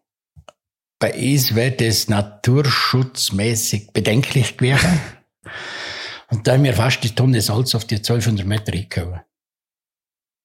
bei 0.98 1.14
uns 1.14 1.54
wäre 1.54 1.72
das 1.72 2.08
naturschutzmäßig 2.08 3.92
bedenklich 3.92 4.56
gewesen. 4.56 5.00
Und 6.28 6.46
da 6.46 6.54
haben 6.54 6.64
wir 6.64 6.74
fast 6.74 7.04
die 7.04 7.14
Tonne 7.14 7.40
Salz 7.40 7.74
auf 7.74 7.84
die 7.84 7.96
1200 7.96 8.44
Meter 8.44 8.72
hingehauen. 8.72 9.20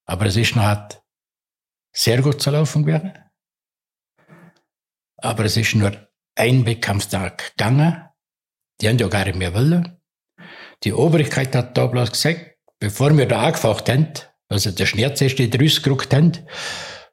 Aber 0.06 0.26
es 0.26 0.36
ist 0.36 0.54
noch 0.54 0.62
halt 0.62 1.02
sehr 1.92 2.22
gut 2.22 2.40
zu 2.40 2.50
laufen 2.50 2.84
gewesen. 2.84 3.12
Aber 5.16 5.44
es 5.44 5.56
ist 5.56 5.74
nur 5.74 5.92
ein 6.36 6.66
Wettkampftag 6.66 7.56
gegangen. 7.56 8.08
Die 8.80 8.88
haben 8.88 8.98
ja 8.98 9.08
gar 9.08 9.24
nicht 9.24 9.38
mehr 9.38 9.54
wollen. 9.54 10.00
Die 10.84 10.92
Obrigkeit 10.92 11.54
hat 11.54 11.76
da 11.76 11.86
bloß 11.86 12.12
gesagt, 12.12 12.56
bevor 12.78 13.16
wir 13.16 13.26
da 13.26 13.42
angefacht 13.42 13.88
haben, 13.88 14.12
also 14.48 14.70
der 14.70 14.86
Rüsse 15.60 15.82
gerückt 15.82 16.12
haben, 16.12 16.32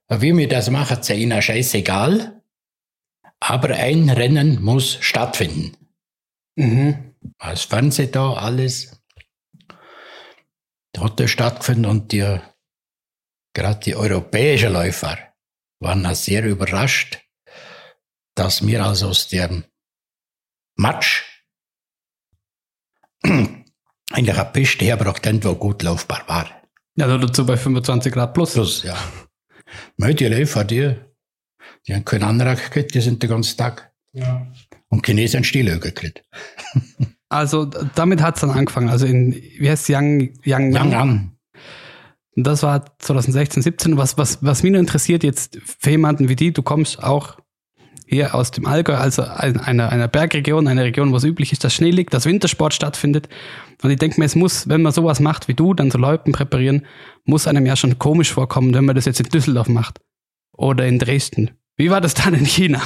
wie 0.10 0.36
wir 0.36 0.48
das 0.48 0.70
machen, 0.70 1.00
ist 1.00 1.10
ihnen 1.10 1.42
scheißegal. 1.42 2.42
Aber 3.40 3.70
ein 3.70 4.10
Rennen 4.10 4.62
muss 4.62 4.98
stattfinden. 5.02 5.78
Mhm. 6.56 7.16
Das 7.38 7.64
Fernsehen 7.64 8.12
da, 8.12 8.34
alles. 8.34 9.00
Da 10.94 11.04
hat 11.04 11.20
das 11.20 11.30
stattgefunden 11.30 11.86
und 11.86 12.12
die, 12.12 12.40
gerade 13.54 13.80
die 13.80 13.96
europäischen 13.96 14.74
Läufer 14.74 15.18
waren 15.80 16.14
sehr 16.16 16.44
überrascht, 16.44 17.20
dass 18.36 18.66
wir 18.66 18.84
also 18.84 19.10
aus 19.10 19.28
dem 19.28 19.64
Matsch 20.76 21.24
eigentlich 23.24 24.40
eine 24.40 24.52
Piste 24.52 24.86
hergebracht 24.86 25.26
haben, 25.28 25.40
die 25.40 25.56
gut 25.56 25.84
laufbar 25.84 26.28
war. 26.28 26.50
Ja, 26.96 27.18
dazu 27.18 27.46
bei 27.46 27.56
25 27.56 28.12
Grad 28.12 28.34
plus. 28.34 28.54
Plus, 28.54 28.84
ja. 28.84 28.98
Weil 29.98 30.14
die 30.14 30.26
Läufer, 30.26 30.64
die, 30.64 30.96
die 31.88 31.94
haben 31.94 32.06
keinen 32.06 32.24
Anrag 32.24 32.64
gekriegt, 32.64 32.94
die 32.96 33.02
sind 33.02 33.22
den 33.22 33.30
ganzen 33.30 33.58
Tag. 33.58 33.92
Ja. 34.14 34.48
Und 34.90 35.06
Chinesen 35.06 35.38
haben 35.38 35.44
Stilöl 35.44 35.80
gekriegt. 35.80 36.24
Also 37.32 37.66
damit 37.66 38.24
hat 38.24 38.36
es 38.36 38.42
dann 38.42 38.50
angefangen. 38.50 38.90
Also 38.90 39.06
in, 39.06 39.34
wie 39.36 39.70
heißt 39.70 39.84
es, 39.84 39.88
Yang, 39.88 40.34
Yang, 40.44 40.72
Yang 40.72 40.94
An. 40.96 41.38
Und 42.36 42.48
das 42.48 42.64
war 42.64 42.98
2016, 42.98 43.62
17. 43.62 43.98
Was, 43.98 44.18
was, 44.18 44.44
was 44.44 44.64
mich 44.64 44.72
nur 44.72 44.80
interessiert 44.80 45.24
jetzt 45.24 45.60
für 45.64 45.92
jemanden 45.92 46.28
wie 46.28 46.36
die, 46.36 46.52
du 46.52 46.64
kommst 46.64 47.04
auch 47.04 47.38
hier 48.10 48.34
aus 48.34 48.50
dem 48.50 48.66
Allgäu, 48.66 48.96
also 48.96 49.22
einer, 49.22 49.92
einer 49.92 50.08
Bergregion, 50.08 50.68
einer 50.68 50.84
Region, 50.84 51.12
wo 51.12 51.18
es 51.18 51.24
üblich 51.24 51.52
ist, 51.52 51.64
dass 51.64 51.76
Schnee 51.76 51.92
liegt, 51.92 52.12
dass 52.12 52.26
Wintersport 52.26 52.74
stattfindet. 52.74 53.30
Und 53.84 53.92
ich 53.92 54.00
denke 54.00 54.20
mir, 54.20 54.26
es 54.26 54.36
muss, 54.36 54.68
wenn 54.68 54.82
man 54.82 54.92
sowas 54.92 55.20
macht 55.20 55.48
wie 55.48 55.54
du, 55.54 55.76
dann 55.76 55.92
so 55.92 56.00
Leuten 56.00 56.32
präparieren, 56.32 56.88
muss 57.26 57.46
einem 57.46 57.68
ja 57.68 57.76
schon 57.76 58.00
komisch 58.00 58.34
vorkommen, 58.34 58.74
wenn 58.74 58.86
man 58.86 58.96
das 58.96 59.06
jetzt 59.06 59.20
in 59.20 59.30
Düsseldorf 59.30 59.68
macht 59.68 60.02
oder 60.52 60.88
in 60.88 60.98
Dresden. 60.98 61.52
Wie 61.78 61.92
war 61.92 62.02
das 62.02 62.16
dann 62.16 62.34
in 62.34 62.46
China? 62.46 62.82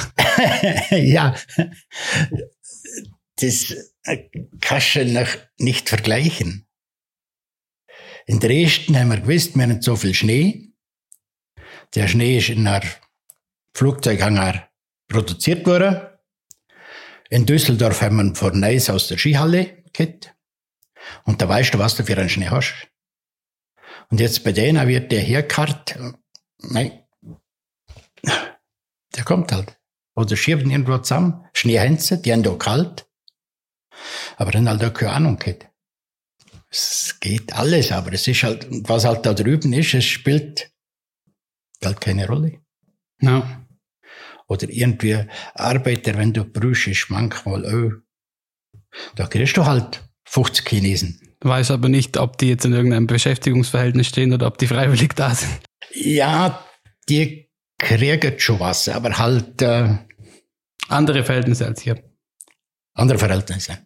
ja, 0.90 1.34
das 3.40 3.74
kannst 4.60 4.94
du 4.94 5.06
noch 5.06 5.28
nicht 5.58 5.88
vergleichen. 5.88 6.66
In 8.26 8.40
Dresden 8.40 8.98
haben 8.98 9.08
wir 9.08 9.20
gewusst, 9.20 9.56
wir 9.56 9.62
haben 9.62 9.80
so 9.80 9.96
viel 9.96 10.12
Schnee. 10.12 10.74
Der 11.94 12.08
Schnee 12.08 12.36
ist 12.36 12.50
in 12.50 12.66
einer 12.66 12.82
Flugzeughangar 13.72 14.68
produziert 15.08 15.66
worden. 15.66 16.00
In 17.30 17.46
Düsseldorf 17.46 18.02
haben 18.02 18.16
wir 18.16 18.34
von 18.34 18.58
Neis 18.58 18.90
aus 18.90 19.08
der 19.08 19.18
Skihalle 19.18 19.82
gehabt. 19.92 20.34
Und 21.24 21.40
da 21.42 21.48
weißt 21.48 21.74
du, 21.74 21.78
was 21.78 21.96
du 21.96 22.04
für 22.04 22.16
einen 22.16 22.28
Schnee 22.28 22.48
hast. 22.48 22.88
Und 24.10 24.20
jetzt 24.20 24.44
bei 24.44 24.52
denen 24.52 24.86
wird 24.86 25.10
der 25.12 25.20
herkarrt. 25.20 25.98
Nein. 26.58 27.04
Der 28.22 29.24
kommt 29.24 29.52
halt. 29.52 29.78
Oder 30.14 30.36
schieben 30.36 30.70
irgendwo 30.70 30.98
zusammen. 30.98 31.46
Schneehänze, 31.52 32.20
die 32.20 32.32
haben 32.32 32.42
da 32.42 32.54
kalt. 32.54 33.06
Aber 34.36 34.50
dann 34.50 34.68
halt 34.68 34.84
auch 34.84 34.92
keine 34.92 35.12
Ahnung 35.12 35.38
gehabt. 35.38 35.68
Es 36.70 37.18
geht 37.20 37.52
alles, 37.52 37.92
aber 37.92 38.12
es 38.12 38.26
ist 38.26 38.42
halt, 38.42 38.66
was 38.88 39.04
halt 39.04 39.24
da 39.26 39.32
drüben 39.32 39.72
ist, 39.72 39.94
es 39.94 40.04
spielt 40.04 40.72
halt 41.84 42.00
keine 42.00 42.26
Rolle. 42.26 42.60
Ja. 43.20 43.63
Oder 44.46 44.68
irgendwie 44.68 45.24
Arbeiter, 45.54 46.16
wenn 46.18 46.32
du 46.32 46.44
prüfst, 46.44 47.06
manchmal 47.08 47.64
auch. 47.64 47.92
Da 49.16 49.26
kriegst 49.26 49.56
du 49.56 49.64
halt 49.64 50.02
50 50.26 50.68
Chinesen. 50.68 51.20
Du 51.40 51.48
weißt 51.48 51.70
aber 51.70 51.88
nicht, 51.88 52.16
ob 52.16 52.38
die 52.38 52.48
jetzt 52.48 52.64
in 52.64 52.72
irgendeinem 52.72 53.06
Beschäftigungsverhältnis 53.06 54.08
stehen 54.08 54.32
oder 54.32 54.46
ob 54.46 54.58
die 54.58 54.66
freiwillig 54.66 55.14
da 55.14 55.34
sind. 55.34 55.60
Ja, 55.92 56.64
die 57.08 57.50
kriegen 57.78 58.38
schon 58.38 58.60
was, 58.60 58.88
aber 58.88 59.18
halt 59.18 59.60
äh, 59.62 59.98
andere 60.88 61.24
Verhältnisse 61.24 61.66
als 61.66 61.82
hier. 61.82 62.02
Andere 62.94 63.18
Verhältnisse. 63.18 63.78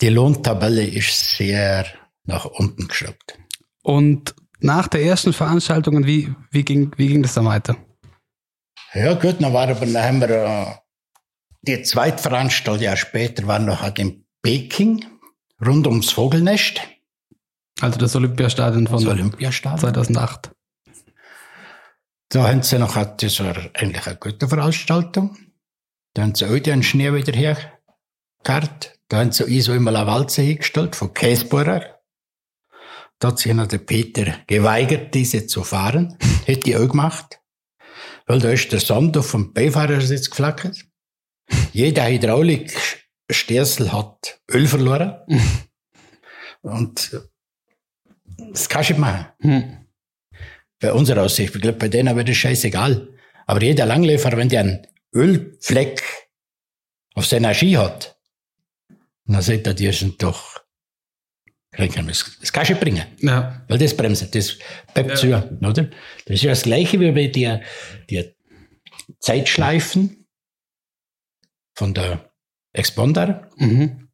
Die 0.00 0.08
Lohntabelle 0.08 0.86
ist 0.86 1.36
sehr 1.36 1.86
nach 2.24 2.44
unten 2.44 2.88
geschraubt. 2.88 3.38
Und 3.82 4.34
nach 4.60 4.88
der 4.88 5.02
ersten 5.02 5.32
Veranstaltung, 5.32 6.06
wie, 6.06 6.32
wie, 6.50 6.64
ging, 6.64 6.92
wie 6.96 7.08
ging 7.08 7.22
das 7.22 7.34
dann 7.34 7.44
weiter? 7.44 7.76
Ja, 8.94 9.14
gut, 9.14 9.36
dann, 9.40 9.52
war 9.52 9.68
aber, 9.68 9.86
dann 9.86 10.02
haben 10.02 10.20
wir 10.20 10.30
äh, 10.30 10.66
die 11.62 11.82
zweite 11.82 12.22
Veranstaltung, 12.22 12.82
Jahr 12.82 12.96
später, 12.96 13.46
war 13.46 13.58
noch 13.58 13.82
halt 13.82 13.98
in 13.98 14.24
Peking, 14.42 15.04
rund 15.64 15.86
ums 15.86 16.10
Vogelnest. 16.10 16.80
Also 17.80 17.98
das 17.98 18.14
Olympiastadion 18.14 18.86
von 18.86 19.02
das 19.02 19.12
Olympiastadion. 19.12 19.80
2008. 19.80 20.52
Da 22.28 22.48
haben 22.48 22.62
sie 22.62 22.78
noch, 22.78 22.96
das 23.16 23.40
war 23.40 23.56
eigentlich 23.74 24.06
eine 24.06 24.16
gute 24.16 24.48
Veranstaltung. 24.48 25.36
Da 26.14 26.22
haben 26.22 26.34
sie 26.34 26.46
auch 26.46 26.58
den 26.58 26.82
Schnee 26.82 27.12
wieder 27.12 27.32
hergekarrt. 27.32 28.98
Da 29.08 29.18
haben 29.18 29.32
sie 29.32 29.44
ISO 29.44 29.72
immer 29.72 29.94
eine 29.94 30.06
Walze 30.06 30.42
hingestellt, 30.42 30.94
von 30.94 31.12
Käsebohrer. 31.12 32.00
Da 33.18 33.28
hat 33.28 33.38
sich 33.38 33.52
noch 33.52 33.66
der 33.66 33.78
Peter 33.78 34.36
geweigert, 34.46 35.14
diese 35.14 35.46
zu 35.46 35.64
fahren. 35.64 36.16
Hätte 36.44 36.70
ich 36.70 36.76
auch 36.76 36.88
gemacht. 36.88 37.40
Weil 38.26 38.40
da 38.40 38.50
ist 38.50 38.72
der 38.72 38.80
Sand 38.80 39.16
auf 39.16 39.32
dem 39.32 39.52
Beifahrersitz 39.52 40.30
geflackert. 40.30 40.84
Jeder 41.72 42.06
Hydraulikstiersel 42.08 43.92
hat 43.92 44.40
Öl 44.50 44.66
verloren. 44.66 45.20
Und 46.62 47.20
das 48.38 48.68
kannst 48.68 48.90
du 48.90 48.94
nicht 48.94 49.00
machen. 49.00 49.26
Hm. 49.40 49.86
Bei 50.80 50.92
unserer 50.92 51.22
Aussicht. 51.22 51.54
Ich 51.54 51.60
glaube, 51.60 51.78
bei 51.78 51.88
denen 51.88 52.16
wäre 52.16 52.24
das 52.24 52.36
scheißegal. 52.36 53.08
Aber 53.46 53.62
jeder 53.62 53.86
Langläufer, 53.86 54.36
wenn 54.36 54.48
der 54.48 54.60
einen 54.60 54.86
Ölfleck 55.14 56.02
auf 57.14 57.26
seiner 57.26 57.54
Ski 57.54 57.72
hat, 57.72 58.18
dann 59.26 59.42
sagt 59.42 59.66
er, 59.66 59.74
die 59.74 59.92
sind 59.92 60.22
doch, 60.22 60.63
das, 61.76 62.36
das 62.40 62.52
kannst 62.52 62.70
du 62.70 62.74
bringen. 62.76 63.04
Ja. 63.20 63.64
Weil 63.68 63.78
das 63.78 63.96
bremst, 63.96 64.34
das 64.34 64.58
bleibt 64.92 65.10
ja. 65.10 65.16
zu, 65.16 65.26
oder? 65.60 65.72
Das 66.26 66.34
ist 66.36 66.42
ja 66.42 66.50
das 66.50 66.62
Gleiche 66.62 67.00
wie 67.00 67.10
bei 67.12 67.26
der, 67.28 67.62
der 68.10 68.32
Zeitschleifen 69.20 70.26
von 71.76 71.94
der 71.94 72.30
Exponder, 72.72 73.50
Mhm. 73.56 74.08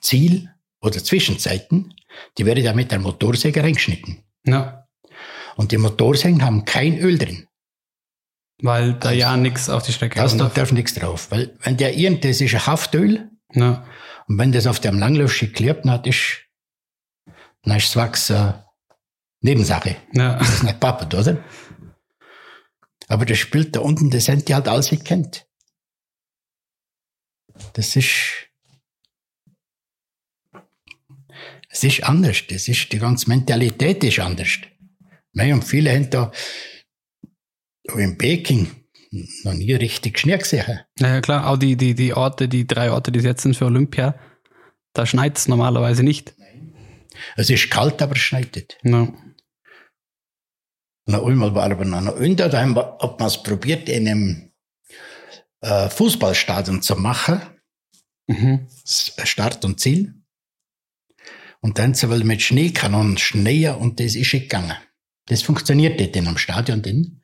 Ziel 0.00 0.50
oder 0.80 1.02
Zwischenzeiten, 1.02 1.94
die 2.38 2.46
werden 2.46 2.64
ja 2.64 2.72
mit 2.72 2.90
der 2.90 2.98
Motorsäge 2.98 3.62
reingeschnitten. 3.62 4.22
Ja. 4.46 4.86
Und 5.56 5.72
die 5.72 5.76
Motorsägen 5.78 6.42
haben 6.44 6.64
kein 6.64 6.98
Öl 6.98 7.18
drin. 7.18 7.46
Weil 8.62 8.94
da 8.94 9.10
ja 9.12 9.36
nichts 9.36 9.68
auf 9.68 9.82
die 9.82 9.92
Strecke 9.92 10.16
Da 10.18 10.26
kommt. 10.26 10.40
darf, 10.40 10.54
darf 10.54 10.72
nichts 10.72 10.94
drauf. 10.94 11.30
Weil, 11.30 11.54
wenn 11.60 11.76
der 11.76 11.94
irgend, 11.94 12.24
das 12.24 12.40
ist 12.40 12.54
ein 12.54 12.66
Haftöl, 12.66 13.30
Ja. 13.52 13.86
und 14.28 14.38
wenn 14.38 14.52
das 14.52 14.66
auf 14.66 14.80
dem 14.80 14.98
Langlauf 14.98 15.38
geklebt 15.38 15.84
hat, 15.84 16.06
ist, 16.06 16.42
dann 17.66 17.78
ist 17.78 17.96
Wachs 17.96 18.30
äh, 18.30 18.52
Nebensache. 19.40 19.96
Ja. 20.12 20.38
Das 20.38 20.54
ist 20.54 20.62
nicht 20.62 20.80
pappert, 20.80 21.14
oder? 21.14 21.44
Aber 23.08 23.24
das 23.24 23.38
spielt 23.38 23.76
da 23.76 23.80
unten, 23.80 24.10
das 24.10 24.24
sind 24.24 24.48
die 24.48 24.54
halt 24.54 24.68
alles 24.68 24.90
gekannt. 24.90 25.46
Das 27.74 27.96
ist, 27.96 28.48
es 31.68 31.84
ist 31.84 32.04
anders. 32.04 32.42
Das 32.48 32.68
ist, 32.68 32.92
die 32.92 32.98
ganze 32.98 33.28
Mentalität 33.28 34.02
ist 34.04 34.18
anders. 34.18 34.58
Nein, 35.32 35.54
und 35.54 35.62
viele 35.62 35.92
haben 35.92 36.10
da, 36.10 36.32
da 37.84 37.94
in 37.94 38.18
Peking 38.18 38.70
noch 39.44 39.54
nie 39.54 39.72
richtig 39.74 40.18
Schnee 40.18 40.38
gesehen. 40.38 40.80
Ja, 40.98 41.08
ja, 41.08 41.20
klar. 41.20 41.48
Auch 41.48 41.56
die, 41.56 41.76
die, 41.76 41.94
die 41.94 42.14
Orte, 42.14 42.48
die 42.48 42.66
drei 42.66 42.90
Orte, 42.90 43.12
die 43.12 43.20
jetzt 43.20 43.42
sind 43.42 43.56
für 43.56 43.66
Olympia, 43.66 44.18
da 44.92 45.06
schneit 45.06 45.38
es 45.38 45.48
normalerweise 45.48 46.02
nicht. 46.02 46.34
Es 47.36 47.50
ist 47.50 47.70
kalt, 47.70 48.00
aber 48.02 48.12
es 48.16 48.18
schneit 48.22 48.54
nicht. 48.56 48.78
Na, 51.08 51.22
einmal 51.22 51.54
war 51.54 51.78
wir 51.78 51.84
noch 51.84 52.16
unter, 52.16 52.48
da 52.48 52.60
haben 52.62 52.74
wir, 52.74 52.98
hat 53.00 53.18
man 53.20 53.28
es 53.28 53.42
probiert, 53.42 53.88
in 53.88 54.08
einem 54.08 54.52
äh, 55.60 55.88
Fußballstadion 55.88 56.82
zu 56.82 56.96
machen. 56.96 57.40
Mhm. 58.26 58.66
S- 58.84 59.12
Start 59.24 59.64
und 59.64 59.78
Ziel. 59.80 60.14
Und 61.60 61.78
dann 61.78 61.94
sind 61.94 62.10
wir 62.10 62.24
mit 62.24 62.42
Schneekanonen 62.42 63.18
schneien 63.18 63.76
und 63.76 64.00
das 64.00 64.14
ist 64.16 64.30
gegangen. 64.32 64.76
Das 65.26 65.42
funktioniert 65.42 65.98
nicht 65.98 66.14
in 66.16 66.26
einem 66.28 66.38
Stadion 66.38 66.82
drin, 66.82 67.22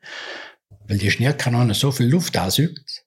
weil 0.87 0.97
die 0.97 1.11
Schneekanone 1.11 1.73
so 1.73 1.91
viel 1.91 2.07
Luft 2.07 2.37
ausübt, 2.37 3.05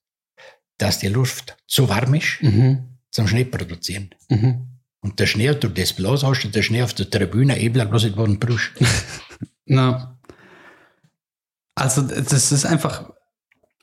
dass 0.79 0.99
die 0.99 1.09
Luft 1.09 1.57
zu 1.67 1.89
warm 1.89 2.15
ist 2.15 2.39
Mhm. 2.43 2.99
zum 3.11 3.27
Schnee 3.29 3.45
produzieren. 3.45 4.11
Mhm. 4.29 4.76
Und 5.07 5.21
der 5.21 5.27
Schnee, 5.27 5.55
du 5.55 5.69
das 5.69 5.93
bloß 5.93 6.25
hast, 6.25 6.45
und 6.45 6.57
der 6.57 6.63
Schnee 6.63 6.83
auf 6.83 6.93
der 6.93 7.09
Tribüne, 7.09 7.61
eben 7.61 7.89
bloß 7.89 8.03
nicht 8.03 8.17
worden 8.17 8.41
brüsch. 8.41 8.73
Na. 9.67 10.19
Also, 11.77 12.03
das 12.03 12.51
ist 12.51 12.67
einfach, 12.67 13.13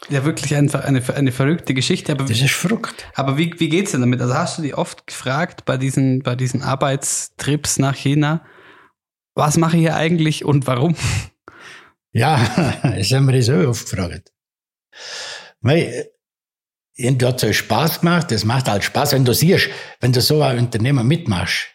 ja, 0.09 0.25
wirklich 0.25 0.53
einfach 0.53 0.83
eine, 0.83 1.01
eine 1.15 1.31
verrückte 1.31 1.73
Geschichte. 1.73 2.11
Aber, 2.11 2.25
Das 2.25 2.41
ist 2.41 2.51
verrückt. 2.51 3.07
aber 3.15 3.37
wie, 3.37 3.57
wie 3.57 3.69
geht's 3.69 3.91
denn 3.91 4.01
damit? 4.01 4.19
Also, 4.19 4.33
hast 4.33 4.57
du 4.57 4.63
dich 4.63 4.75
oft 4.75 5.07
gefragt 5.07 5.63
bei 5.63 5.77
diesen, 5.77 6.23
bei 6.23 6.35
diesen 6.35 6.61
Arbeitstrips 6.61 7.79
nach 7.79 7.95
China, 7.95 8.45
was 9.33 9.55
mache 9.55 9.77
ich 9.77 9.83
hier 9.83 9.95
eigentlich 9.95 10.43
und 10.43 10.67
warum? 10.67 10.93
Ja, 12.11 12.35
das 12.83 13.11
haben 13.13 13.27
wir 13.27 13.37
das 13.37 13.49
auch 13.49 13.65
oft 13.65 13.89
gefragt. 13.89 14.33
Weil, 15.61 16.09
irgendwie 16.95 17.25
hat 17.25 17.41
es 17.43 17.55
Spaß 17.55 18.01
gemacht, 18.01 18.31
das 18.31 18.45
macht 18.45 18.67
halt 18.67 18.83
Spaß, 18.83 19.13
wenn 19.13 19.25
du 19.25 19.33
siehst, 19.33 19.69
wenn 19.99 20.13
du 20.13 20.21
so 20.21 20.41
ein 20.41 20.59
Unternehmen 20.59 21.07
mitmachst 21.07 21.69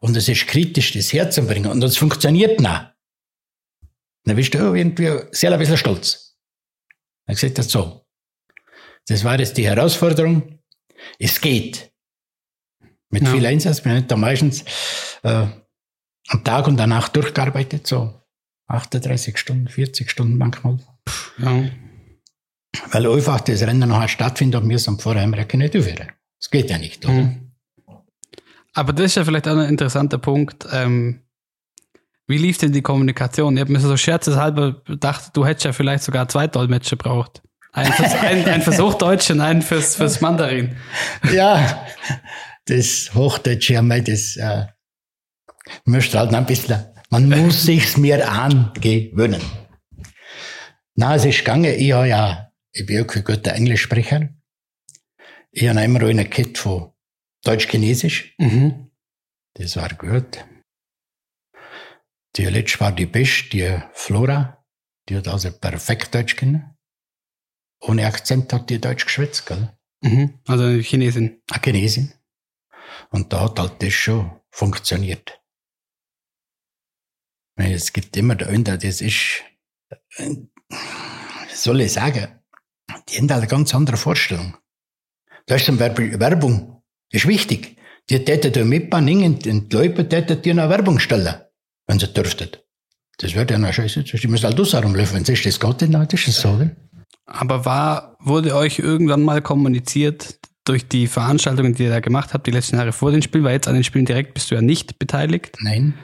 Und 0.00 0.16
es 0.16 0.28
ist 0.28 0.46
kritisch, 0.46 0.92
das 0.92 1.12
herzubringen. 1.12 1.70
Und 1.72 1.82
es 1.82 1.96
funktioniert 1.96 2.60
nicht. 2.60 2.92
Dann 4.24 4.36
bist 4.36 4.54
du 4.54 4.58
irgendwie 4.74 5.10
sehr 5.32 5.52
ein 5.52 5.58
bisschen 5.58 5.76
stolz. 5.76 6.36
Hat 7.26 7.34
gesagt, 7.34 7.58
das 7.58 7.68
so. 7.68 8.06
Das 9.08 9.24
war 9.24 9.38
jetzt 9.40 9.56
die 9.56 9.66
Herausforderung. 9.66 10.60
Es 11.18 11.40
geht. 11.40 11.90
Mit 13.10 13.24
Ja. 13.24 13.32
viel 13.32 13.44
Einsatz. 13.46 13.84
Wir 13.84 13.92
haben 13.92 14.06
da 14.06 14.16
meistens 14.16 14.64
äh, 15.24 15.46
am 16.28 16.44
Tag 16.44 16.68
und 16.68 16.76
danach 16.76 17.08
durchgearbeitet, 17.08 17.86
so 17.86 18.14
38 18.68 19.36
Stunden, 19.38 19.66
40 19.66 20.10
Stunden 20.10 20.36
manchmal. 20.36 20.78
Ja. 21.38 21.64
Weil 22.90 23.06
einfach 23.06 23.40
das 23.40 23.62
Rennen 23.62 23.88
noch 23.88 24.08
stattfindet 24.08 24.62
und 24.62 24.68
wir 24.68 24.78
sind 24.78 25.02
vorher 25.02 25.24
im 25.24 25.34
Recken 25.34 25.58
nicht 25.58 25.76
aufhören. 25.76 26.12
Das 26.38 26.50
geht 26.50 26.70
ja 26.70 26.78
nicht, 26.78 27.04
oder? 27.04 27.14
Mhm. 27.14 27.52
Aber 28.74 28.92
das 28.92 29.06
ist 29.06 29.14
ja 29.16 29.24
vielleicht 29.24 29.48
auch 29.48 29.56
ein 29.56 29.68
interessanter 29.68 30.18
Punkt. 30.18 30.66
Ähm, 30.72 31.22
wie 32.28 32.38
lief 32.38 32.58
denn 32.58 32.72
die 32.72 32.82
Kommunikation? 32.82 33.56
Ich 33.56 33.60
habe 33.60 33.72
mir 33.72 33.80
so 33.80 33.96
scherzeshalber 33.96 34.82
gedacht, 34.84 35.30
du 35.32 35.44
hättest 35.46 35.64
ja 35.64 35.72
vielleicht 35.72 36.04
sogar 36.04 36.28
zwei 36.28 36.46
Dolmetscher 36.46 36.96
braucht. 36.96 37.42
Ein, 37.72 37.92
Vers 37.92 38.14
ein, 38.22 38.44
ein 38.44 38.62
Versuch 38.62 38.94
Deutsch 38.94 39.30
und 39.30 39.40
einen 39.40 39.62
fürs, 39.62 39.96
fürs 39.96 40.20
Mandarin. 40.20 40.76
Ja, 41.32 41.86
das 42.66 43.10
Hochdeutsche 43.14 43.80
wir 43.82 44.02
das, 44.02 44.36
äh, 44.36 44.66
möchte 45.84 46.18
halt 46.18 46.32
noch 46.32 46.38
ein 46.38 46.46
bisschen, 46.46 46.84
man 47.10 47.28
muss 47.28 47.62
sich's 47.62 47.96
mir 47.96 48.30
angewöhnen. 48.30 49.40
Na, 50.94 51.14
es 51.14 51.24
ist 51.24 51.38
gegangen, 51.38 51.74
ich 51.78 51.92
habe 51.92 52.08
ja, 52.08 52.47
ich 52.72 52.86
bin 52.86 53.02
auch 53.02 53.06
kein 53.06 53.24
guter 53.24 53.52
Englischsprecher. 53.52 54.28
Ich 55.50 55.68
habe 55.68 55.82
immer 55.82 56.02
eine 56.02 56.28
Kette 56.28 56.60
von 56.60 56.92
Deutsch-Chinesisch. 57.44 58.34
Mhm. 58.38 58.90
Das 59.54 59.76
war 59.76 59.88
gut. 59.94 60.44
Die 62.36 62.44
letzte 62.44 62.80
war 62.80 62.92
die 62.92 63.06
beste, 63.06 63.48
die 63.50 63.82
Flora. 63.92 64.64
Die 65.08 65.16
hat 65.16 65.28
also 65.28 65.50
perfekt 65.50 66.14
Deutsch 66.14 66.36
können. 66.36 66.76
Ohne 67.80 68.06
Akzent 68.06 68.52
hat 68.52 68.70
die 68.70 68.80
Deutsch 68.80 69.06
geschwätzt, 69.06 69.46
gell? 69.46 69.76
Mhm. 70.02 70.38
Also 70.46 70.68
Chinesin. 70.80 71.42
Eine 71.50 71.62
Chinesin. 71.62 72.12
Und 73.10 73.32
da 73.32 73.40
hat 73.42 73.58
halt 73.58 73.82
das 73.82 73.92
schon 73.92 74.40
funktioniert. 74.50 75.40
Es 77.56 77.92
gibt 77.92 78.16
immer 78.16 78.36
unten, 78.48 78.78
das 78.78 79.00
ist, 79.00 79.42
äh, 80.16 80.36
soll 81.52 81.80
ich 81.80 81.92
sagen, 81.92 82.37
die 83.08 83.18
haben 83.18 83.30
halt 83.30 83.42
eine 83.42 83.46
ganz 83.46 83.74
andere 83.74 83.96
Vorstellung. 83.96 84.56
Da 85.46 85.56
ist 85.56 85.78
Beispiel 85.78 86.18
Werbung, 86.20 86.82
ist 87.10 87.26
wichtig. 87.26 87.76
Die 88.10 88.24
täten 88.24 88.52
da 88.52 88.64
mitmachen, 88.64 89.22
und 89.22 89.44
die 89.44 89.66
Leute 89.70 90.08
täten 90.08 90.42
dir 90.42 90.52
eine 90.52 90.68
Werbung 90.68 90.98
stellen, 90.98 91.34
wenn 91.86 91.98
sie 91.98 92.08
dürften. 92.08 92.50
Das 93.18 93.34
wird 93.34 93.50
ja 93.50 93.58
noch 93.58 93.72
scheiße. 93.72 94.04
Die 94.04 94.28
müssen 94.28 94.46
halt 94.46 94.58
herumlaufen, 94.72 95.16
wenn 95.16 95.34
es 95.34 95.42
das 95.42 95.58
dann 95.58 96.06
ist 96.06 96.28
es 96.28 96.40
so, 96.40 96.50
oder? 96.50 96.70
Aber 97.26 97.64
war, 97.64 98.16
wurde 98.20 98.54
euch 98.54 98.78
irgendwann 98.78 99.22
mal 99.22 99.42
kommuniziert 99.42 100.38
durch 100.64 100.86
die 100.86 101.06
Veranstaltungen, 101.06 101.74
die 101.74 101.84
ihr 101.84 101.90
da 101.90 102.00
gemacht 102.00 102.32
habt, 102.32 102.46
die 102.46 102.50
letzten 102.50 102.76
Jahre 102.76 102.92
vor 102.92 103.10
den 103.10 103.22
Spielen, 103.22 103.44
weil 103.44 103.54
jetzt 103.54 103.68
an 103.68 103.74
den 103.74 103.84
Spielen 103.84 104.04
direkt 104.04 104.34
bist 104.34 104.50
du 104.50 104.54
ja 104.54 104.62
nicht 104.62 104.98
beteiligt. 104.98 105.56
Nein. 105.60 105.94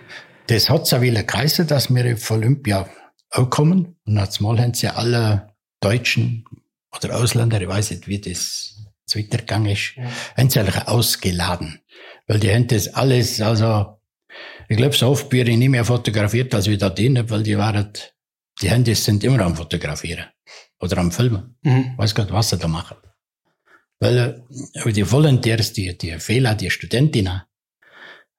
Das 0.48 0.68
hat 0.68 0.90
ja 0.90 1.00
wieder 1.00 1.22
geheißen, 1.22 1.66
dass 1.66 1.94
wir 1.94 2.14
auf 2.14 2.30
Olympia 2.30 2.86
auch 3.30 3.48
kommen. 3.48 3.96
Und 4.04 4.16
jetzt 4.18 4.40
mal 4.40 4.58
haben 4.58 4.74
sie 4.74 4.88
alle 4.88 5.48
Deutschen 5.80 6.44
oder 6.96 7.16
Ausländer, 7.16 7.60
ich 7.60 7.68
weiß 7.68 7.90
nicht, 7.90 8.08
wie 8.08 8.20
das 8.20 8.76
so 9.06 9.18
weitergegangen 9.18 9.72
ist, 9.72 9.94
haben 10.36 10.50
sie 10.50 10.60
ausgeladen. 10.86 11.80
Weil 12.26 12.40
die 12.40 12.52
haben 12.52 12.66
das 12.66 12.88
alles, 12.88 13.40
also, 13.40 13.98
ich 14.68 14.76
glaube, 14.76 14.94
so 14.94 15.08
oft 15.08 15.28
bin 15.28 15.46
ich 15.46 15.56
nicht 15.56 15.68
mehr 15.68 15.84
fotografiert 15.84 16.54
als 16.54 16.68
wie 16.68 16.78
da 16.78 16.90
drinnen, 16.90 17.28
weil 17.28 17.42
die 17.42 17.58
waren, 17.58 17.90
die 18.62 18.70
Handys 18.70 19.04
sind 19.04 19.24
immer 19.24 19.40
am 19.40 19.56
Fotografieren. 19.56 20.26
Oder 20.80 20.98
am 20.98 21.12
Filmen. 21.12 21.56
Mhm. 21.62 21.94
Weiß 21.96 22.14
Gott, 22.14 22.30
was 22.30 22.50
sie 22.50 22.58
da 22.58 22.68
machen. 22.68 22.96
Weil 24.00 24.44
äh, 24.74 24.92
die 24.92 25.10
Volunteers, 25.10 25.72
die, 25.72 25.96
die 25.96 26.18
Fehler, 26.18 26.54
die 26.54 26.70
Studentinnen, 26.70 27.42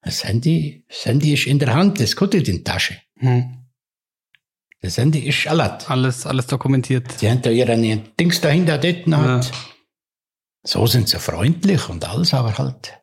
das 0.02 0.24
Handy, 0.24 0.86
das 0.88 1.06
Handy 1.06 1.34
ist 1.34 1.48
in 1.48 1.60
der 1.60 1.74
Hand, 1.74 2.00
das 2.00 2.16
nicht 2.16 2.34
in 2.34 2.58
die 2.58 2.64
Tasche. 2.64 2.98
Mhm. 3.20 3.65
Das 4.86 4.98
Handy 5.00 5.20
ist 5.28 5.48
alles. 5.48 5.90
Alles, 5.90 6.26
alles 6.28 6.46
dokumentiert. 6.46 7.20
Die 7.20 7.28
haben 7.28 7.42
da 7.42 7.50
ihren 7.50 8.04
Dings 8.20 8.40
dahinter 8.40 8.78
dort 8.78 9.08
Ja. 9.08 9.18
halt. 9.18 9.52
So 10.64 10.86
sind 10.86 11.10
sie 11.10 11.18
freundlich 11.18 11.90
und 11.90 12.08
alles, 12.08 12.36
aber 12.36 12.56
halt. 12.58 13.00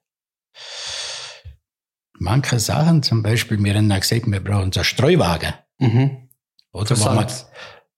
Manche 2.19 2.61
Sachen, 2.61 3.03
zum 3.03 3.23
Beispiel, 3.25 3.59
wir 3.63 3.75
haben 3.75 3.89
gesagt, 3.89 4.27
wir 4.27 4.41
brauchen 4.41 4.71
so 4.71 4.79
einen 4.81 4.85
Streuwagen. 4.85 5.55
Mhm. 5.81 6.29
Oder 6.73 6.97
wo 7.01 7.05
man, 7.07 7.15
Salz. 7.29 7.47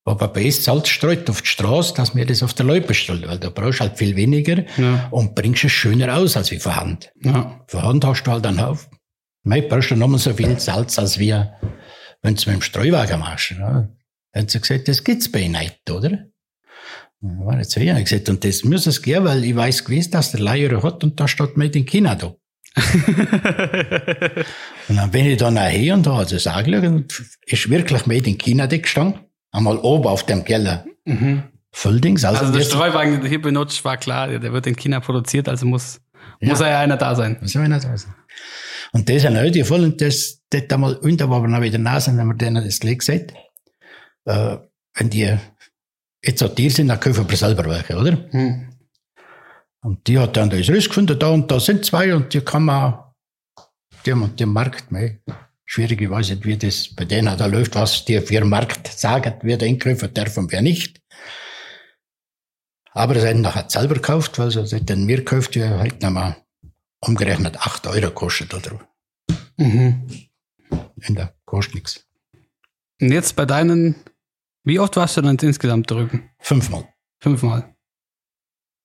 wo 0.07 0.15
man 0.15 0.33
bei 0.33 0.51
Salz 0.51 0.89
streut 0.89 1.29
auf 1.29 1.43
die 1.43 1.49
Straße, 1.49 1.93
dass 1.95 2.15
wir 2.15 2.25
das 2.25 2.43
auf 2.43 2.55
der 2.55 2.65
Loipe 2.65 2.95
stellen, 2.95 3.25
weil 3.29 3.39
da 3.39 3.51
brauchst 3.51 3.81
du 3.81 3.85
halt 3.85 3.99
viel 3.99 4.17
weniger 4.17 4.65
Ja. 4.79 5.09
und 5.11 5.35
bringst 5.35 5.65
es 5.65 5.73
schöner 5.73 6.17
aus 6.17 6.39
als 6.39 6.51
wie 6.51 6.59
von 6.59 6.75
Hand. 6.75 7.13
Ja. 7.23 7.61
Von 7.69 7.83
Hand 7.83 8.05
hast 8.07 8.23
du 8.25 8.31
halt 8.31 8.47
einen 8.47 8.63
Haufen. 8.65 8.97
Mei, 9.43 9.61
brauchst 9.61 9.91
du 9.91 9.97
nochmal 9.97 10.19
so 10.21 10.33
viel 10.33 10.59
Salz, 10.59 10.99
als 10.99 11.19
wir, 11.19 11.53
wenn 12.25 12.35
du 12.35 12.51
mit 12.51 12.61
dem 12.61 12.63
Streuwagen 12.63 13.21
machst. 13.21 13.51
Ja. 13.53 13.89
Haben 14.35 14.49
sie 14.49 14.61
gesagt, 14.61 14.89
das 14.89 15.05
gibt's 15.05 15.31
bei 15.31 15.41
ihnen 15.43 15.53
nicht, 15.61 15.89
oder? 15.91 16.11
Ja, 16.11 16.27
War 17.21 17.59
jetzt 17.59 17.79
wieder 17.79 18.01
gesagt, 18.03 18.29
und 18.29 18.45
das 18.45 18.65
muss 18.65 18.87
es 18.87 19.01
gehen, 19.03 19.25
weil 19.25 19.45
ich 19.45 19.55
weiß 19.55 19.85
gewiss, 19.85 20.11
dass 20.11 20.33
der 20.33 20.41
Leier 20.41 20.83
hat 20.83 21.05
und 21.05 21.21
da 21.21 21.29
steht 21.29 21.57
Made 21.57 21.79
in 21.79 21.87
China 21.87 22.15
da. 22.17 22.35
Und 24.89 24.97
dann 24.97 25.11
bin 25.11 25.27
ich 25.27 25.39
da 25.39 25.51
nachher 25.51 25.95
und 25.95 26.05
da 26.07 26.17
hat 26.19 26.33
es 26.33 26.47
angeschaut 26.47 26.85
und 26.85 27.23
ist 27.47 27.71
wirklich 27.71 28.07
Made 28.07 28.29
in 28.29 28.37
China 28.37 28.67
da 28.67 28.77
gestanden. 28.77 29.21
Einmal 29.53 29.79
oben 29.79 30.09
auf 30.09 30.27
dem 30.27 30.45
Keller. 30.45 30.85
Mhm. 31.05 31.45
Fulldings. 31.71 32.25
Also, 32.25 32.41
Also 32.41 32.53
der 32.53 32.61
das- 32.63 32.69
Streuwagen, 32.71 33.13
den 33.13 33.21
du 33.23 33.29
hier 33.29 33.41
benutzt, 33.41 33.85
war 33.85 33.97
klar, 33.97 34.27
der 34.29 34.53
wird 34.53 34.67
in 34.67 34.77
China 34.77 35.01
produziert, 35.01 35.49
also 35.49 35.67
muss, 35.67 36.01
muss 36.41 36.61
er 36.61 36.71
ja 36.71 36.81
einer 36.81 36.97
da 36.97 37.15
sein. 37.15 37.37
Was 37.41 37.53
soll 37.53 37.63
ich 37.63 37.69
nicht 37.69 37.83
sagen? 37.83 38.15
Und 38.93 39.09
das 39.09 39.23
sind 39.23 39.55
die 39.55 39.65
voll, 39.65 39.83
und 39.83 40.01
das, 40.01 40.41
das 40.51 40.71
einmal 40.71 40.95
unter, 40.97 41.29
wo 41.29 41.41
wir 41.41 41.49
noch 41.49 41.61
wieder 41.61 41.79
nah 41.79 42.01
sind, 42.01 42.19
haben 42.21 42.29
wir 42.29 42.35
denen 42.35 42.65
das 42.65 42.79
gleich 42.79 42.99
gesagt. 42.99 43.35
Äh, 44.25 44.59
wenn 44.95 45.11
die 45.11 45.37
jetzt 46.25 46.39
so 46.39 46.49
Tier 46.49 46.71
sind, 46.71 46.89
dann 46.89 47.01
kaufen 47.01 47.29
wir 47.29 47.37
selber 47.37 47.65
welche, 47.67 47.97
oder? 47.97 48.13
Mhm. 48.33 48.71
Und 49.83 50.07
die 50.07 50.19
hat 50.19 50.37
dann 50.37 50.49
das 50.49 50.71
rausgefunden, 50.71 51.19
da 51.19 51.29
und 51.29 51.51
da 51.51 51.61
sind 51.61 51.85
zwei 51.85 52.15
und 52.15 52.33
die 52.33 52.41
kann 52.41 52.65
man, 52.65 52.95
die 54.07 54.13
haben 54.13 54.35
den 54.37 54.49
Markt, 54.49 54.91
mei, 54.91 55.21
schwierig, 55.67 56.01
ich 56.01 56.11
weiß 56.11 56.31
nicht, 56.31 56.47
wie 56.47 56.57
das 56.57 56.89
bei 56.95 57.05
denen 57.05 57.37
da 57.37 57.47
läuft, 57.47 57.75
was 57.75 58.05
die 58.05 58.21
für 58.21 58.41
den 58.41 58.49
Markt 58.49 58.87
sagen, 58.89 59.35
wer 59.43 59.59
den 59.59 59.79
kaufen 59.79 60.15
darf 60.15 60.37
und 60.39 60.53
wer 60.53 60.63
nicht. 60.63 61.01
Aber 62.97 63.19
sie 63.19 63.29
haben 63.29 63.41
nachher 63.41 63.69
selber 63.69 63.95
gekauft, 63.95 64.39
weil 64.39 64.51
sie 64.51 64.81
den 64.81 65.05
mir 65.05 65.19
gekauft, 65.19 65.55
die 65.57 65.65
halt 65.65 66.01
nochmal 66.01 66.37
umgerechnet 67.01 67.57
8 67.59 67.87
Euro 67.89 68.11
kostet 68.13 68.55
oder 68.55 68.81
Mhm. 69.57 70.09
in 71.01 71.15
der 71.15 71.35
kostet 71.45 71.75
nichts. 71.77 72.07
Und 73.01 73.13
jetzt 73.13 73.37
bei 73.37 73.45
deinen, 73.47 73.97
wie 74.65 74.79
oft 74.81 74.97
warst 74.97 75.17
du 75.17 75.23
dann 75.23 75.37
insgesamt 75.37 75.91
drüben? 75.91 76.31
Fünfmal. 76.39 76.89
Fünfmal. 77.21 77.75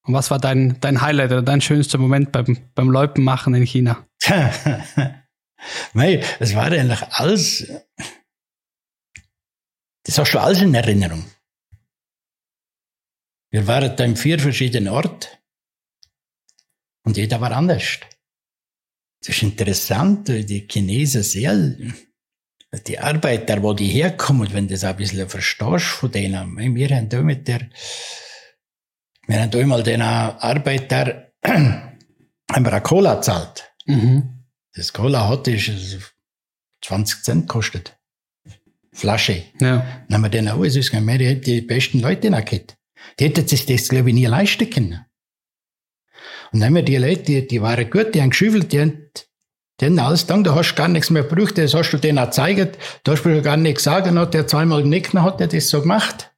Und 0.05 0.13
was 0.13 0.31
war 0.31 0.39
dein, 0.39 0.79
dein 0.81 1.01
Highlight 1.01 1.31
oder 1.31 1.41
dein 1.41 1.61
schönster 1.61 1.97
Moment 1.97 2.31
beim, 2.31 2.57
beim 2.73 2.89
Loipenmachen 2.89 3.53
in 3.53 3.63
China? 3.65 4.05
Mei, 5.93 6.23
es 6.39 6.55
war 6.55 6.65
eigentlich 6.65 7.01
alles, 7.11 7.67
das 10.03 10.17
hast 10.17 10.31
du 10.33 10.39
alles 10.39 10.61
in 10.61 10.73
Erinnerung. 10.73 11.25
Wir 13.51 13.65
waren 13.67 13.95
da 13.95 14.03
in 14.03 14.15
vier 14.15 14.39
verschiedenen 14.39 14.89
Orten 14.89 15.27
und 17.03 17.17
jeder 17.17 17.41
war 17.41 17.51
anders. 17.51 17.99
Das 19.19 19.35
ist 19.35 19.43
interessant, 19.43 20.27
die 20.27 20.67
Chinesen 20.69 21.23
sehr, 21.23 21.75
die 22.87 22.99
Arbeiter, 22.99 23.61
wo 23.63 23.73
die 23.73 23.87
herkommen, 23.87 24.53
wenn 24.53 24.67
du 24.67 24.75
das 24.75 24.83
ein 24.83 24.95
bisschen 24.95 25.27
verstehst 25.27 25.85
von 25.85 26.11
denen. 26.11 26.75
Wir 26.75 26.89
haben 26.89 27.09
da 27.09 27.21
mit 27.21 27.47
der, 27.47 27.69
wir 29.27 29.41
haben 29.41 29.51
da 29.51 29.65
mal 29.65 29.83
den 29.83 30.01
Arbeiter, 30.01 31.33
haben 31.43 31.97
wir 32.65 32.73
eine 32.73 32.81
Cola 32.81 33.15
gezahlt. 33.15 33.71
Mhm. 33.85 34.45
Das 34.73 34.93
Cola 34.93 35.27
hat 35.27 35.47
ist 35.47 36.13
20 36.85 37.23
Cent 37.23 37.47
gekostet. 37.49 37.97
Flasche. 38.93 39.43
Ja. 39.59 40.03
Dann 40.07 40.13
haben 40.13 40.21
wir 40.21 40.29
den 40.29 40.47
auch 40.47 40.59
alles 40.61 40.91
wir 40.91 41.27
hätten 41.27 41.41
die 41.41 41.61
besten 41.61 41.99
Leute 41.99 42.29
noch 42.29 42.45
gehabt. 42.45 42.78
Die 43.17 43.25
hätten 43.25 43.47
sich 43.47 43.65
das, 43.65 43.87
glaube 43.87 44.09
ich, 44.09 44.15
nie 44.15 44.25
leisten 44.25 44.69
können. 44.69 45.05
Und 46.51 46.59
dann 46.59 46.67
haben 46.67 46.75
wir 46.75 46.83
die 46.83 46.97
Leute, 46.97 47.23
die, 47.23 47.47
die 47.47 47.61
waren 47.61 47.89
gut, 47.89 48.13
die 48.13 48.21
haben 48.21 48.31
geschüffelt, 48.31 48.71
die 48.73 48.81
haben, 48.81 49.09
die 49.79 49.85
haben 49.85 49.99
alles 49.99 50.21
getan, 50.21 50.43
da 50.43 50.55
hast 50.55 50.71
du 50.71 50.75
gar 50.75 50.87
nichts 50.87 51.09
mehr 51.09 51.23
gebraucht, 51.23 51.57
das 51.57 51.73
hast 51.73 51.91
du 51.91 51.97
denen 51.97 52.17
auch 52.17 52.25
gezeigt, 52.25 52.77
da 53.03 53.11
hast 53.11 53.23
du 53.23 53.41
gar 53.41 53.57
nichts 53.57 53.83
sagen, 53.83 54.17
hat 54.17 54.33
der 54.33 54.47
zweimal 54.47 54.83
genickt, 54.83 55.13
dann 55.13 55.23
hat 55.23 55.39
er 55.41 55.47
das 55.47 55.69
so 55.69 55.81
gemacht. 55.81 56.33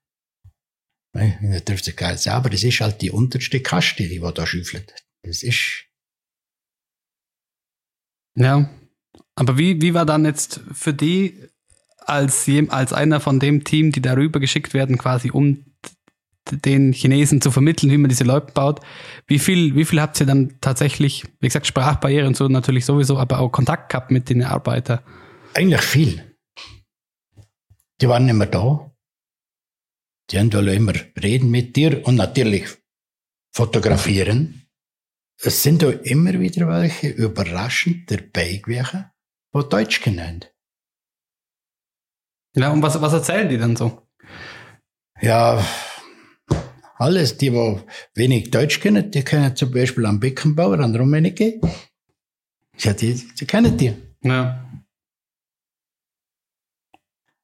Nein, 1.14 1.38
das 1.52 1.66
dürfte 1.66 1.94
gar 1.94 2.12
nicht 2.12 2.24
sein, 2.24 2.34
aber 2.34 2.50
das 2.50 2.64
ist 2.64 2.80
halt 2.80 3.02
die 3.02 3.12
unterste 3.12 3.62
Kaste, 3.62 4.04
die, 4.04 4.20
die 4.20 4.34
da 4.34 4.46
schüffelt. 4.46 4.94
Das 5.24 5.44
ist, 5.44 5.86
Ja. 8.36 8.70
Aber 9.36 9.58
wie, 9.58 9.82
wie 9.82 9.94
war 9.94 10.06
dann 10.06 10.26
jetzt 10.26 10.62
für 10.74 10.94
die 10.94 11.48
als, 12.00 12.50
als 12.70 12.94
einer 12.94 13.20
von 13.20 13.40
dem 13.40 13.64
Team, 13.64 13.92
die 13.92 14.02
darüber 14.02 14.40
geschickt 14.40 14.74
werden, 14.74 14.98
quasi 14.98 15.32
um 15.32 15.66
den 16.50 16.94
Chinesen 16.94 17.42
zu 17.42 17.52
vermitteln, 17.52 17.92
wie 17.92 17.98
man 17.98 18.10
diese 18.10 18.24
Leute 18.24 18.52
baut. 18.54 18.80
Wie 19.28 19.40
viel, 19.40 19.76
wie 19.76 19.86
viel 19.86 20.02
habt 20.02 20.20
ihr 20.20 20.26
dann 20.26 20.60
tatsächlich, 20.62 21.24
wie 21.40 21.48
gesagt, 21.48 21.68
Sprachbarrieren 21.68 22.34
so 22.34 22.48
natürlich 22.48 22.86
sowieso, 22.86 23.18
aber 23.18 23.40
auch 23.40 23.50
Kontakt 23.50 23.90
gehabt 23.90 24.12
mit 24.12 24.30
den 24.30 24.44
Arbeitern? 24.44 25.00
Eigentlich 25.54 25.82
viel. 25.82 26.38
Die 28.02 28.08
waren 28.08 28.28
immer 28.28 28.48
da. 28.48 28.92
Die 30.30 30.40
haben 30.40 30.50
immer 30.50 30.94
reden 31.22 31.52
mit 31.52 31.76
dir 31.76 32.06
und 32.06 32.16
natürlich 32.16 32.70
fotografieren. 33.54 34.68
Es 35.44 35.64
sind 35.64 35.84
auch 35.84 35.92
immer 36.04 36.40
wieder 36.40 36.68
welche 36.68 37.10
überraschend 37.10 38.10
dabei 38.10 38.58
gewesen, 38.58 39.12
die 39.54 39.70
Deutsch 39.70 40.02
kennen. 40.02 40.46
Ja, 42.56 42.72
und 42.72 42.82
was, 42.82 43.02
was 43.02 43.14
erzählen 43.14 43.50
die 43.50 43.58
dann 43.58 43.76
so? 43.76 44.08
Ja, 45.22 45.66
alles, 47.02 47.38
die, 47.38 47.50
die 47.50 47.84
wenig 48.16 48.52
Deutsch 48.52 48.80
kennen, 48.80 49.10
die 49.12 49.24
kennen 49.24 49.56
zum 49.56 49.72
Beispiel 49.72 50.06
am 50.06 50.20
Beckenbauer, 50.20 50.80
an 50.80 50.96
Rummenigge. 50.96 51.60
Ja, 52.78 52.94
die, 52.94 53.16
die 53.40 53.46
kennen 53.46 53.78
die. 53.78 53.94
Ja. 54.22 54.70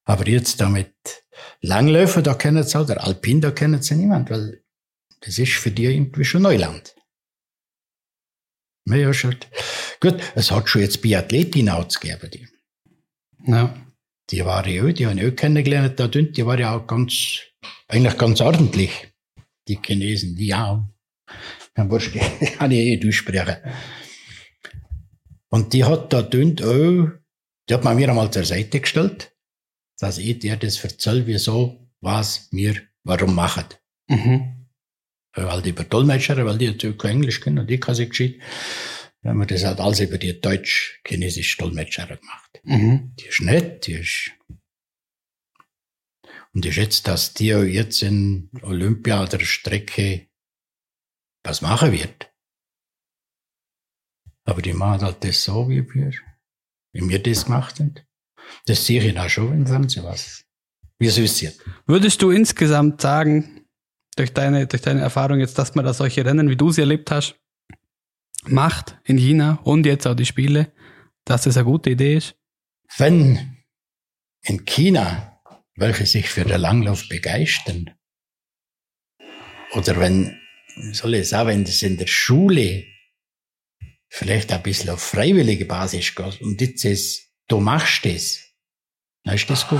Aber 0.05 0.27
jetzt 0.27 0.61
damit 0.61 0.93
Langläufer, 1.61 2.21
da 2.21 2.33
kennen 2.35 2.63
sie 2.63 2.79
auch, 2.79 2.85
der 2.85 3.03
Alpin, 3.03 3.41
da 3.41 3.51
kennen 3.51 3.81
sie 3.81 3.95
niemand, 3.95 4.29
weil 4.29 4.63
das 5.21 5.37
ist 5.37 5.53
für 5.53 5.71
die 5.71 5.85
irgendwie 5.85 6.23
schon 6.23 6.43
Neuland. 6.43 6.95
Ja, 8.85 9.13
schon. 9.13 9.35
Gut, 9.99 10.21
es 10.35 10.51
hat 10.51 10.69
schon 10.69 10.81
jetzt 10.81 11.01
Biathletin 11.01 11.69
ausgegeben, 11.69 12.31
die. 12.31 12.47
Ja. 13.51 13.75
Die 14.29 14.45
war 14.45 14.67
ja, 14.67 14.91
die 14.91 15.05
habe 15.07 15.19
ich 15.19 15.31
auch 15.31 15.35
kennengelernt 15.35 15.99
da 15.99 16.07
dünn, 16.07 16.31
die 16.31 16.45
war 16.45 16.59
ja 16.59 16.75
auch 16.75 16.85
ganz, 16.85 17.39
eigentlich 17.87 18.17
ganz 18.17 18.39
ordentlich 18.39 19.07
die 19.67 19.79
Chinesen, 19.83 20.35
die 20.35 20.47
ja, 20.47 20.87
dann 21.75 21.89
wurscht, 21.89 22.15
kann 22.57 22.71
ich 22.71 22.79
eh 22.79 22.97
durchsprechen. 22.97 23.57
Und 25.49 25.73
die 25.73 25.83
hat 25.83 26.11
da 26.13 26.21
dünnt 26.21 26.61
auch, 26.61 27.09
die 27.69 27.73
hat 27.73 27.83
man 27.83 27.95
mir 27.95 28.09
einmal 28.09 28.31
zur 28.31 28.45
Seite 28.45 28.79
gestellt, 28.79 29.33
dass 29.99 30.17
ich 30.17 30.39
dir 30.39 30.55
das 30.57 30.83
erzähle, 30.83 31.25
wieso, 31.27 31.89
was 32.01 32.47
wir, 32.51 32.75
warum 33.03 33.35
machen. 33.35 33.65
Mhm. 34.07 34.67
Weil 35.33 35.61
die 35.61 35.69
über 35.69 35.83
Dolmetscher, 35.83 36.43
weil 36.45 36.57
die 36.57 36.67
natürlich 36.67 36.97
kein 36.97 37.17
Englisch 37.17 37.39
können 37.39 37.59
und 37.59 37.71
ich 37.71 37.81
kann 37.81 37.95
sie 37.95 38.09
gescheit. 38.09 38.35
Dann 39.21 39.31
haben 39.31 39.39
wir 39.39 39.45
das 39.45 39.65
halt 39.65 39.79
alles 39.79 39.99
über 39.99 40.17
die 40.17 40.39
deutsch-chinesische 40.39 41.57
Dolmetscher 41.57 42.07
gemacht. 42.07 42.61
Mhm. 42.63 43.13
Die 43.19 43.25
ist 43.25 43.41
nett, 43.41 43.87
die 43.87 43.93
ist 43.93 44.31
und 46.57 46.65
ich 46.65 46.73
schätze, 46.73 47.03
dass 47.03 47.35
die 47.35 47.49
jetzt 47.49 48.01
in 48.01 48.49
Olympia 48.63 49.23
der 49.27 49.41
Strecke 49.41 50.27
was 51.43 51.61
machen 51.61 51.91
wird. 51.91 52.33
Aber 54.43 54.63
die 54.63 54.73
machen 54.73 55.03
halt 55.03 55.23
das 55.23 55.43
so, 55.43 55.69
wie 55.69 55.87
wir, 55.93 56.11
wie 56.93 57.09
wir 57.09 57.21
das 57.21 57.45
gemacht 57.45 57.79
haben. 57.79 57.93
Das 58.65 58.83
sehe 58.87 59.03
ich 59.03 59.19
auch 59.19 59.29
schon 59.29 59.53
im 59.53 59.67
Fernsehen, 59.67 60.03
was, 60.03 60.45
wie 60.97 61.05
es 61.05 61.19
ist. 61.19 61.63
Würdest 61.85 62.23
du 62.23 62.31
insgesamt 62.31 63.01
sagen, 63.01 63.67
durch 64.15 64.33
deine, 64.33 64.65
durch 64.65 64.81
deine 64.81 65.01
Erfahrung 65.01 65.39
jetzt, 65.39 65.59
dass 65.59 65.75
man 65.75 65.85
da 65.85 65.93
solche 65.93 66.25
Rennen, 66.25 66.49
wie 66.49 66.57
du 66.57 66.71
sie 66.71 66.81
erlebt 66.81 67.11
hast, 67.11 67.39
macht 68.45 68.97
in 69.03 69.19
China 69.19 69.59
und 69.63 69.85
jetzt 69.85 70.07
auch 70.07 70.15
die 70.15 70.25
Spiele, 70.25 70.73
dass 71.23 71.43
das 71.43 71.55
eine 71.55 71.65
gute 71.65 71.91
Idee 71.91 72.15
ist? 72.15 72.35
Wenn 72.97 73.57
in 74.41 74.65
China 74.65 75.36
welche 75.77 76.05
sich 76.05 76.27
für 76.29 76.43
den 76.43 76.59
Langlauf 76.59 77.07
begeistern. 77.07 77.91
Oder 79.73 79.99
wenn, 79.99 80.37
soll 80.91 81.15
ich 81.15 81.29
sagen, 81.29 81.49
wenn 81.49 81.63
das 81.63 81.83
in 81.83 81.97
der 81.97 82.07
Schule 82.07 82.83
vielleicht 84.09 84.51
ein 84.51 84.63
bisschen 84.63 84.89
auf 84.89 85.01
freiwillige 85.01 85.65
Basis 85.65 86.15
geht 86.15 86.41
und 86.41 86.59
jetzt 86.59 86.83
ist, 86.83 87.29
du 87.47 87.59
machst 87.59 88.05
das, 88.05 88.41
dann 89.23 89.35
ist 89.35 89.49
das 89.49 89.67
gut. 89.67 89.79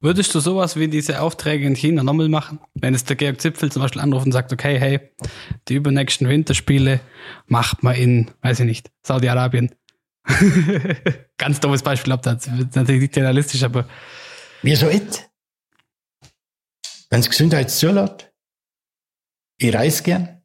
Würdest 0.00 0.32
du 0.34 0.40
sowas 0.40 0.76
wie 0.76 0.86
diese 0.86 1.20
Aufträge 1.20 1.66
in 1.66 1.74
China 1.74 2.04
nochmal 2.04 2.28
machen? 2.28 2.60
Wenn 2.74 2.94
es 2.94 3.04
der 3.04 3.16
Georg 3.16 3.40
Zipfel 3.40 3.72
zum 3.72 3.82
Beispiel 3.82 4.00
anruft 4.00 4.26
und 4.26 4.32
sagt, 4.32 4.52
okay, 4.52 4.78
hey, 4.78 5.00
die 5.66 5.74
übernächsten 5.74 6.28
Winterspiele 6.28 7.00
macht 7.46 7.82
man 7.82 7.96
in, 7.96 8.30
weiß 8.42 8.60
ich 8.60 8.66
nicht, 8.66 8.90
Saudi-Arabien. 9.02 9.74
Ganz 11.38 11.58
dummes 11.58 11.82
Beispiel, 11.82 12.12
ob 12.12 12.22
das 12.22 12.46
natürlich 12.46 13.00
nicht 13.00 13.16
realistisch, 13.16 13.64
aber 13.64 13.88
Wieso 14.62 14.86
nicht? 14.86 15.30
Wenn 17.10 17.20
es 17.20 17.30
Gesundheit 17.30 17.70
zulässt. 17.70 18.30
Ich 19.58 19.74
reise 19.74 20.02
gern. 20.02 20.42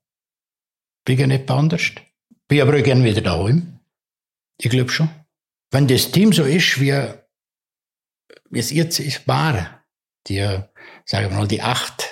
Bin 1.05 1.19
ja 1.19 1.27
nicht 1.27 1.49
anders. 1.51 1.91
Bin 2.47 2.61
aber 2.61 2.77
auch 2.77 2.83
gern 2.83 3.03
wieder 3.03 3.21
daheim. 3.21 3.79
Ich 4.57 4.69
glaube 4.69 4.89
schon. 4.89 5.09
Wenn 5.71 5.87
das 5.87 6.11
Team 6.11 6.31
so 6.31 6.43
ist, 6.43 6.79
wie, 6.79 6.93
wie 8.49 8.59
es 8.59 8.71
jetzt 8.71 8.99
ist, 8.99 9.27
war, 9.27 9.83
die, 10.27 10.39
sagen 11.05 11.29
wir 11.29 11.37
mal, 11.37 11.47
die 11.47 11.61
acht, 11.61 12.03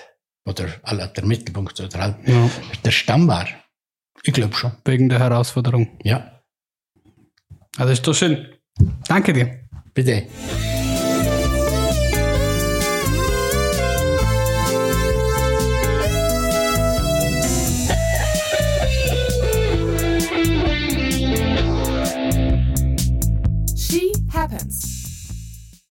oder 0.45 0.67
der 1.07 1.25
Mittelpunkt, 1.25 1.79
oder 1.79 1.99
halt, 1.99 2.27
ja. 2.27 2.49
der 2.83 2.91
Stamm 2.91 3.27
war. 3.27 3.47
Ich 4.23 4.33
glaube 4.33 4.55
schon. 4.55 4.71
Wegen 4.85 5.09
der 5.09 5.19
Herausforderung. 5.19 5.97
Ja. 6.03 6.43
Also 7.77 7.93
ist 7.93 8.05
doch 8.05 8.13
schön. 8.13 8.53
Danke 9.07 9.33
dir. 9.33 9.67
Bitte. 9.93 10.27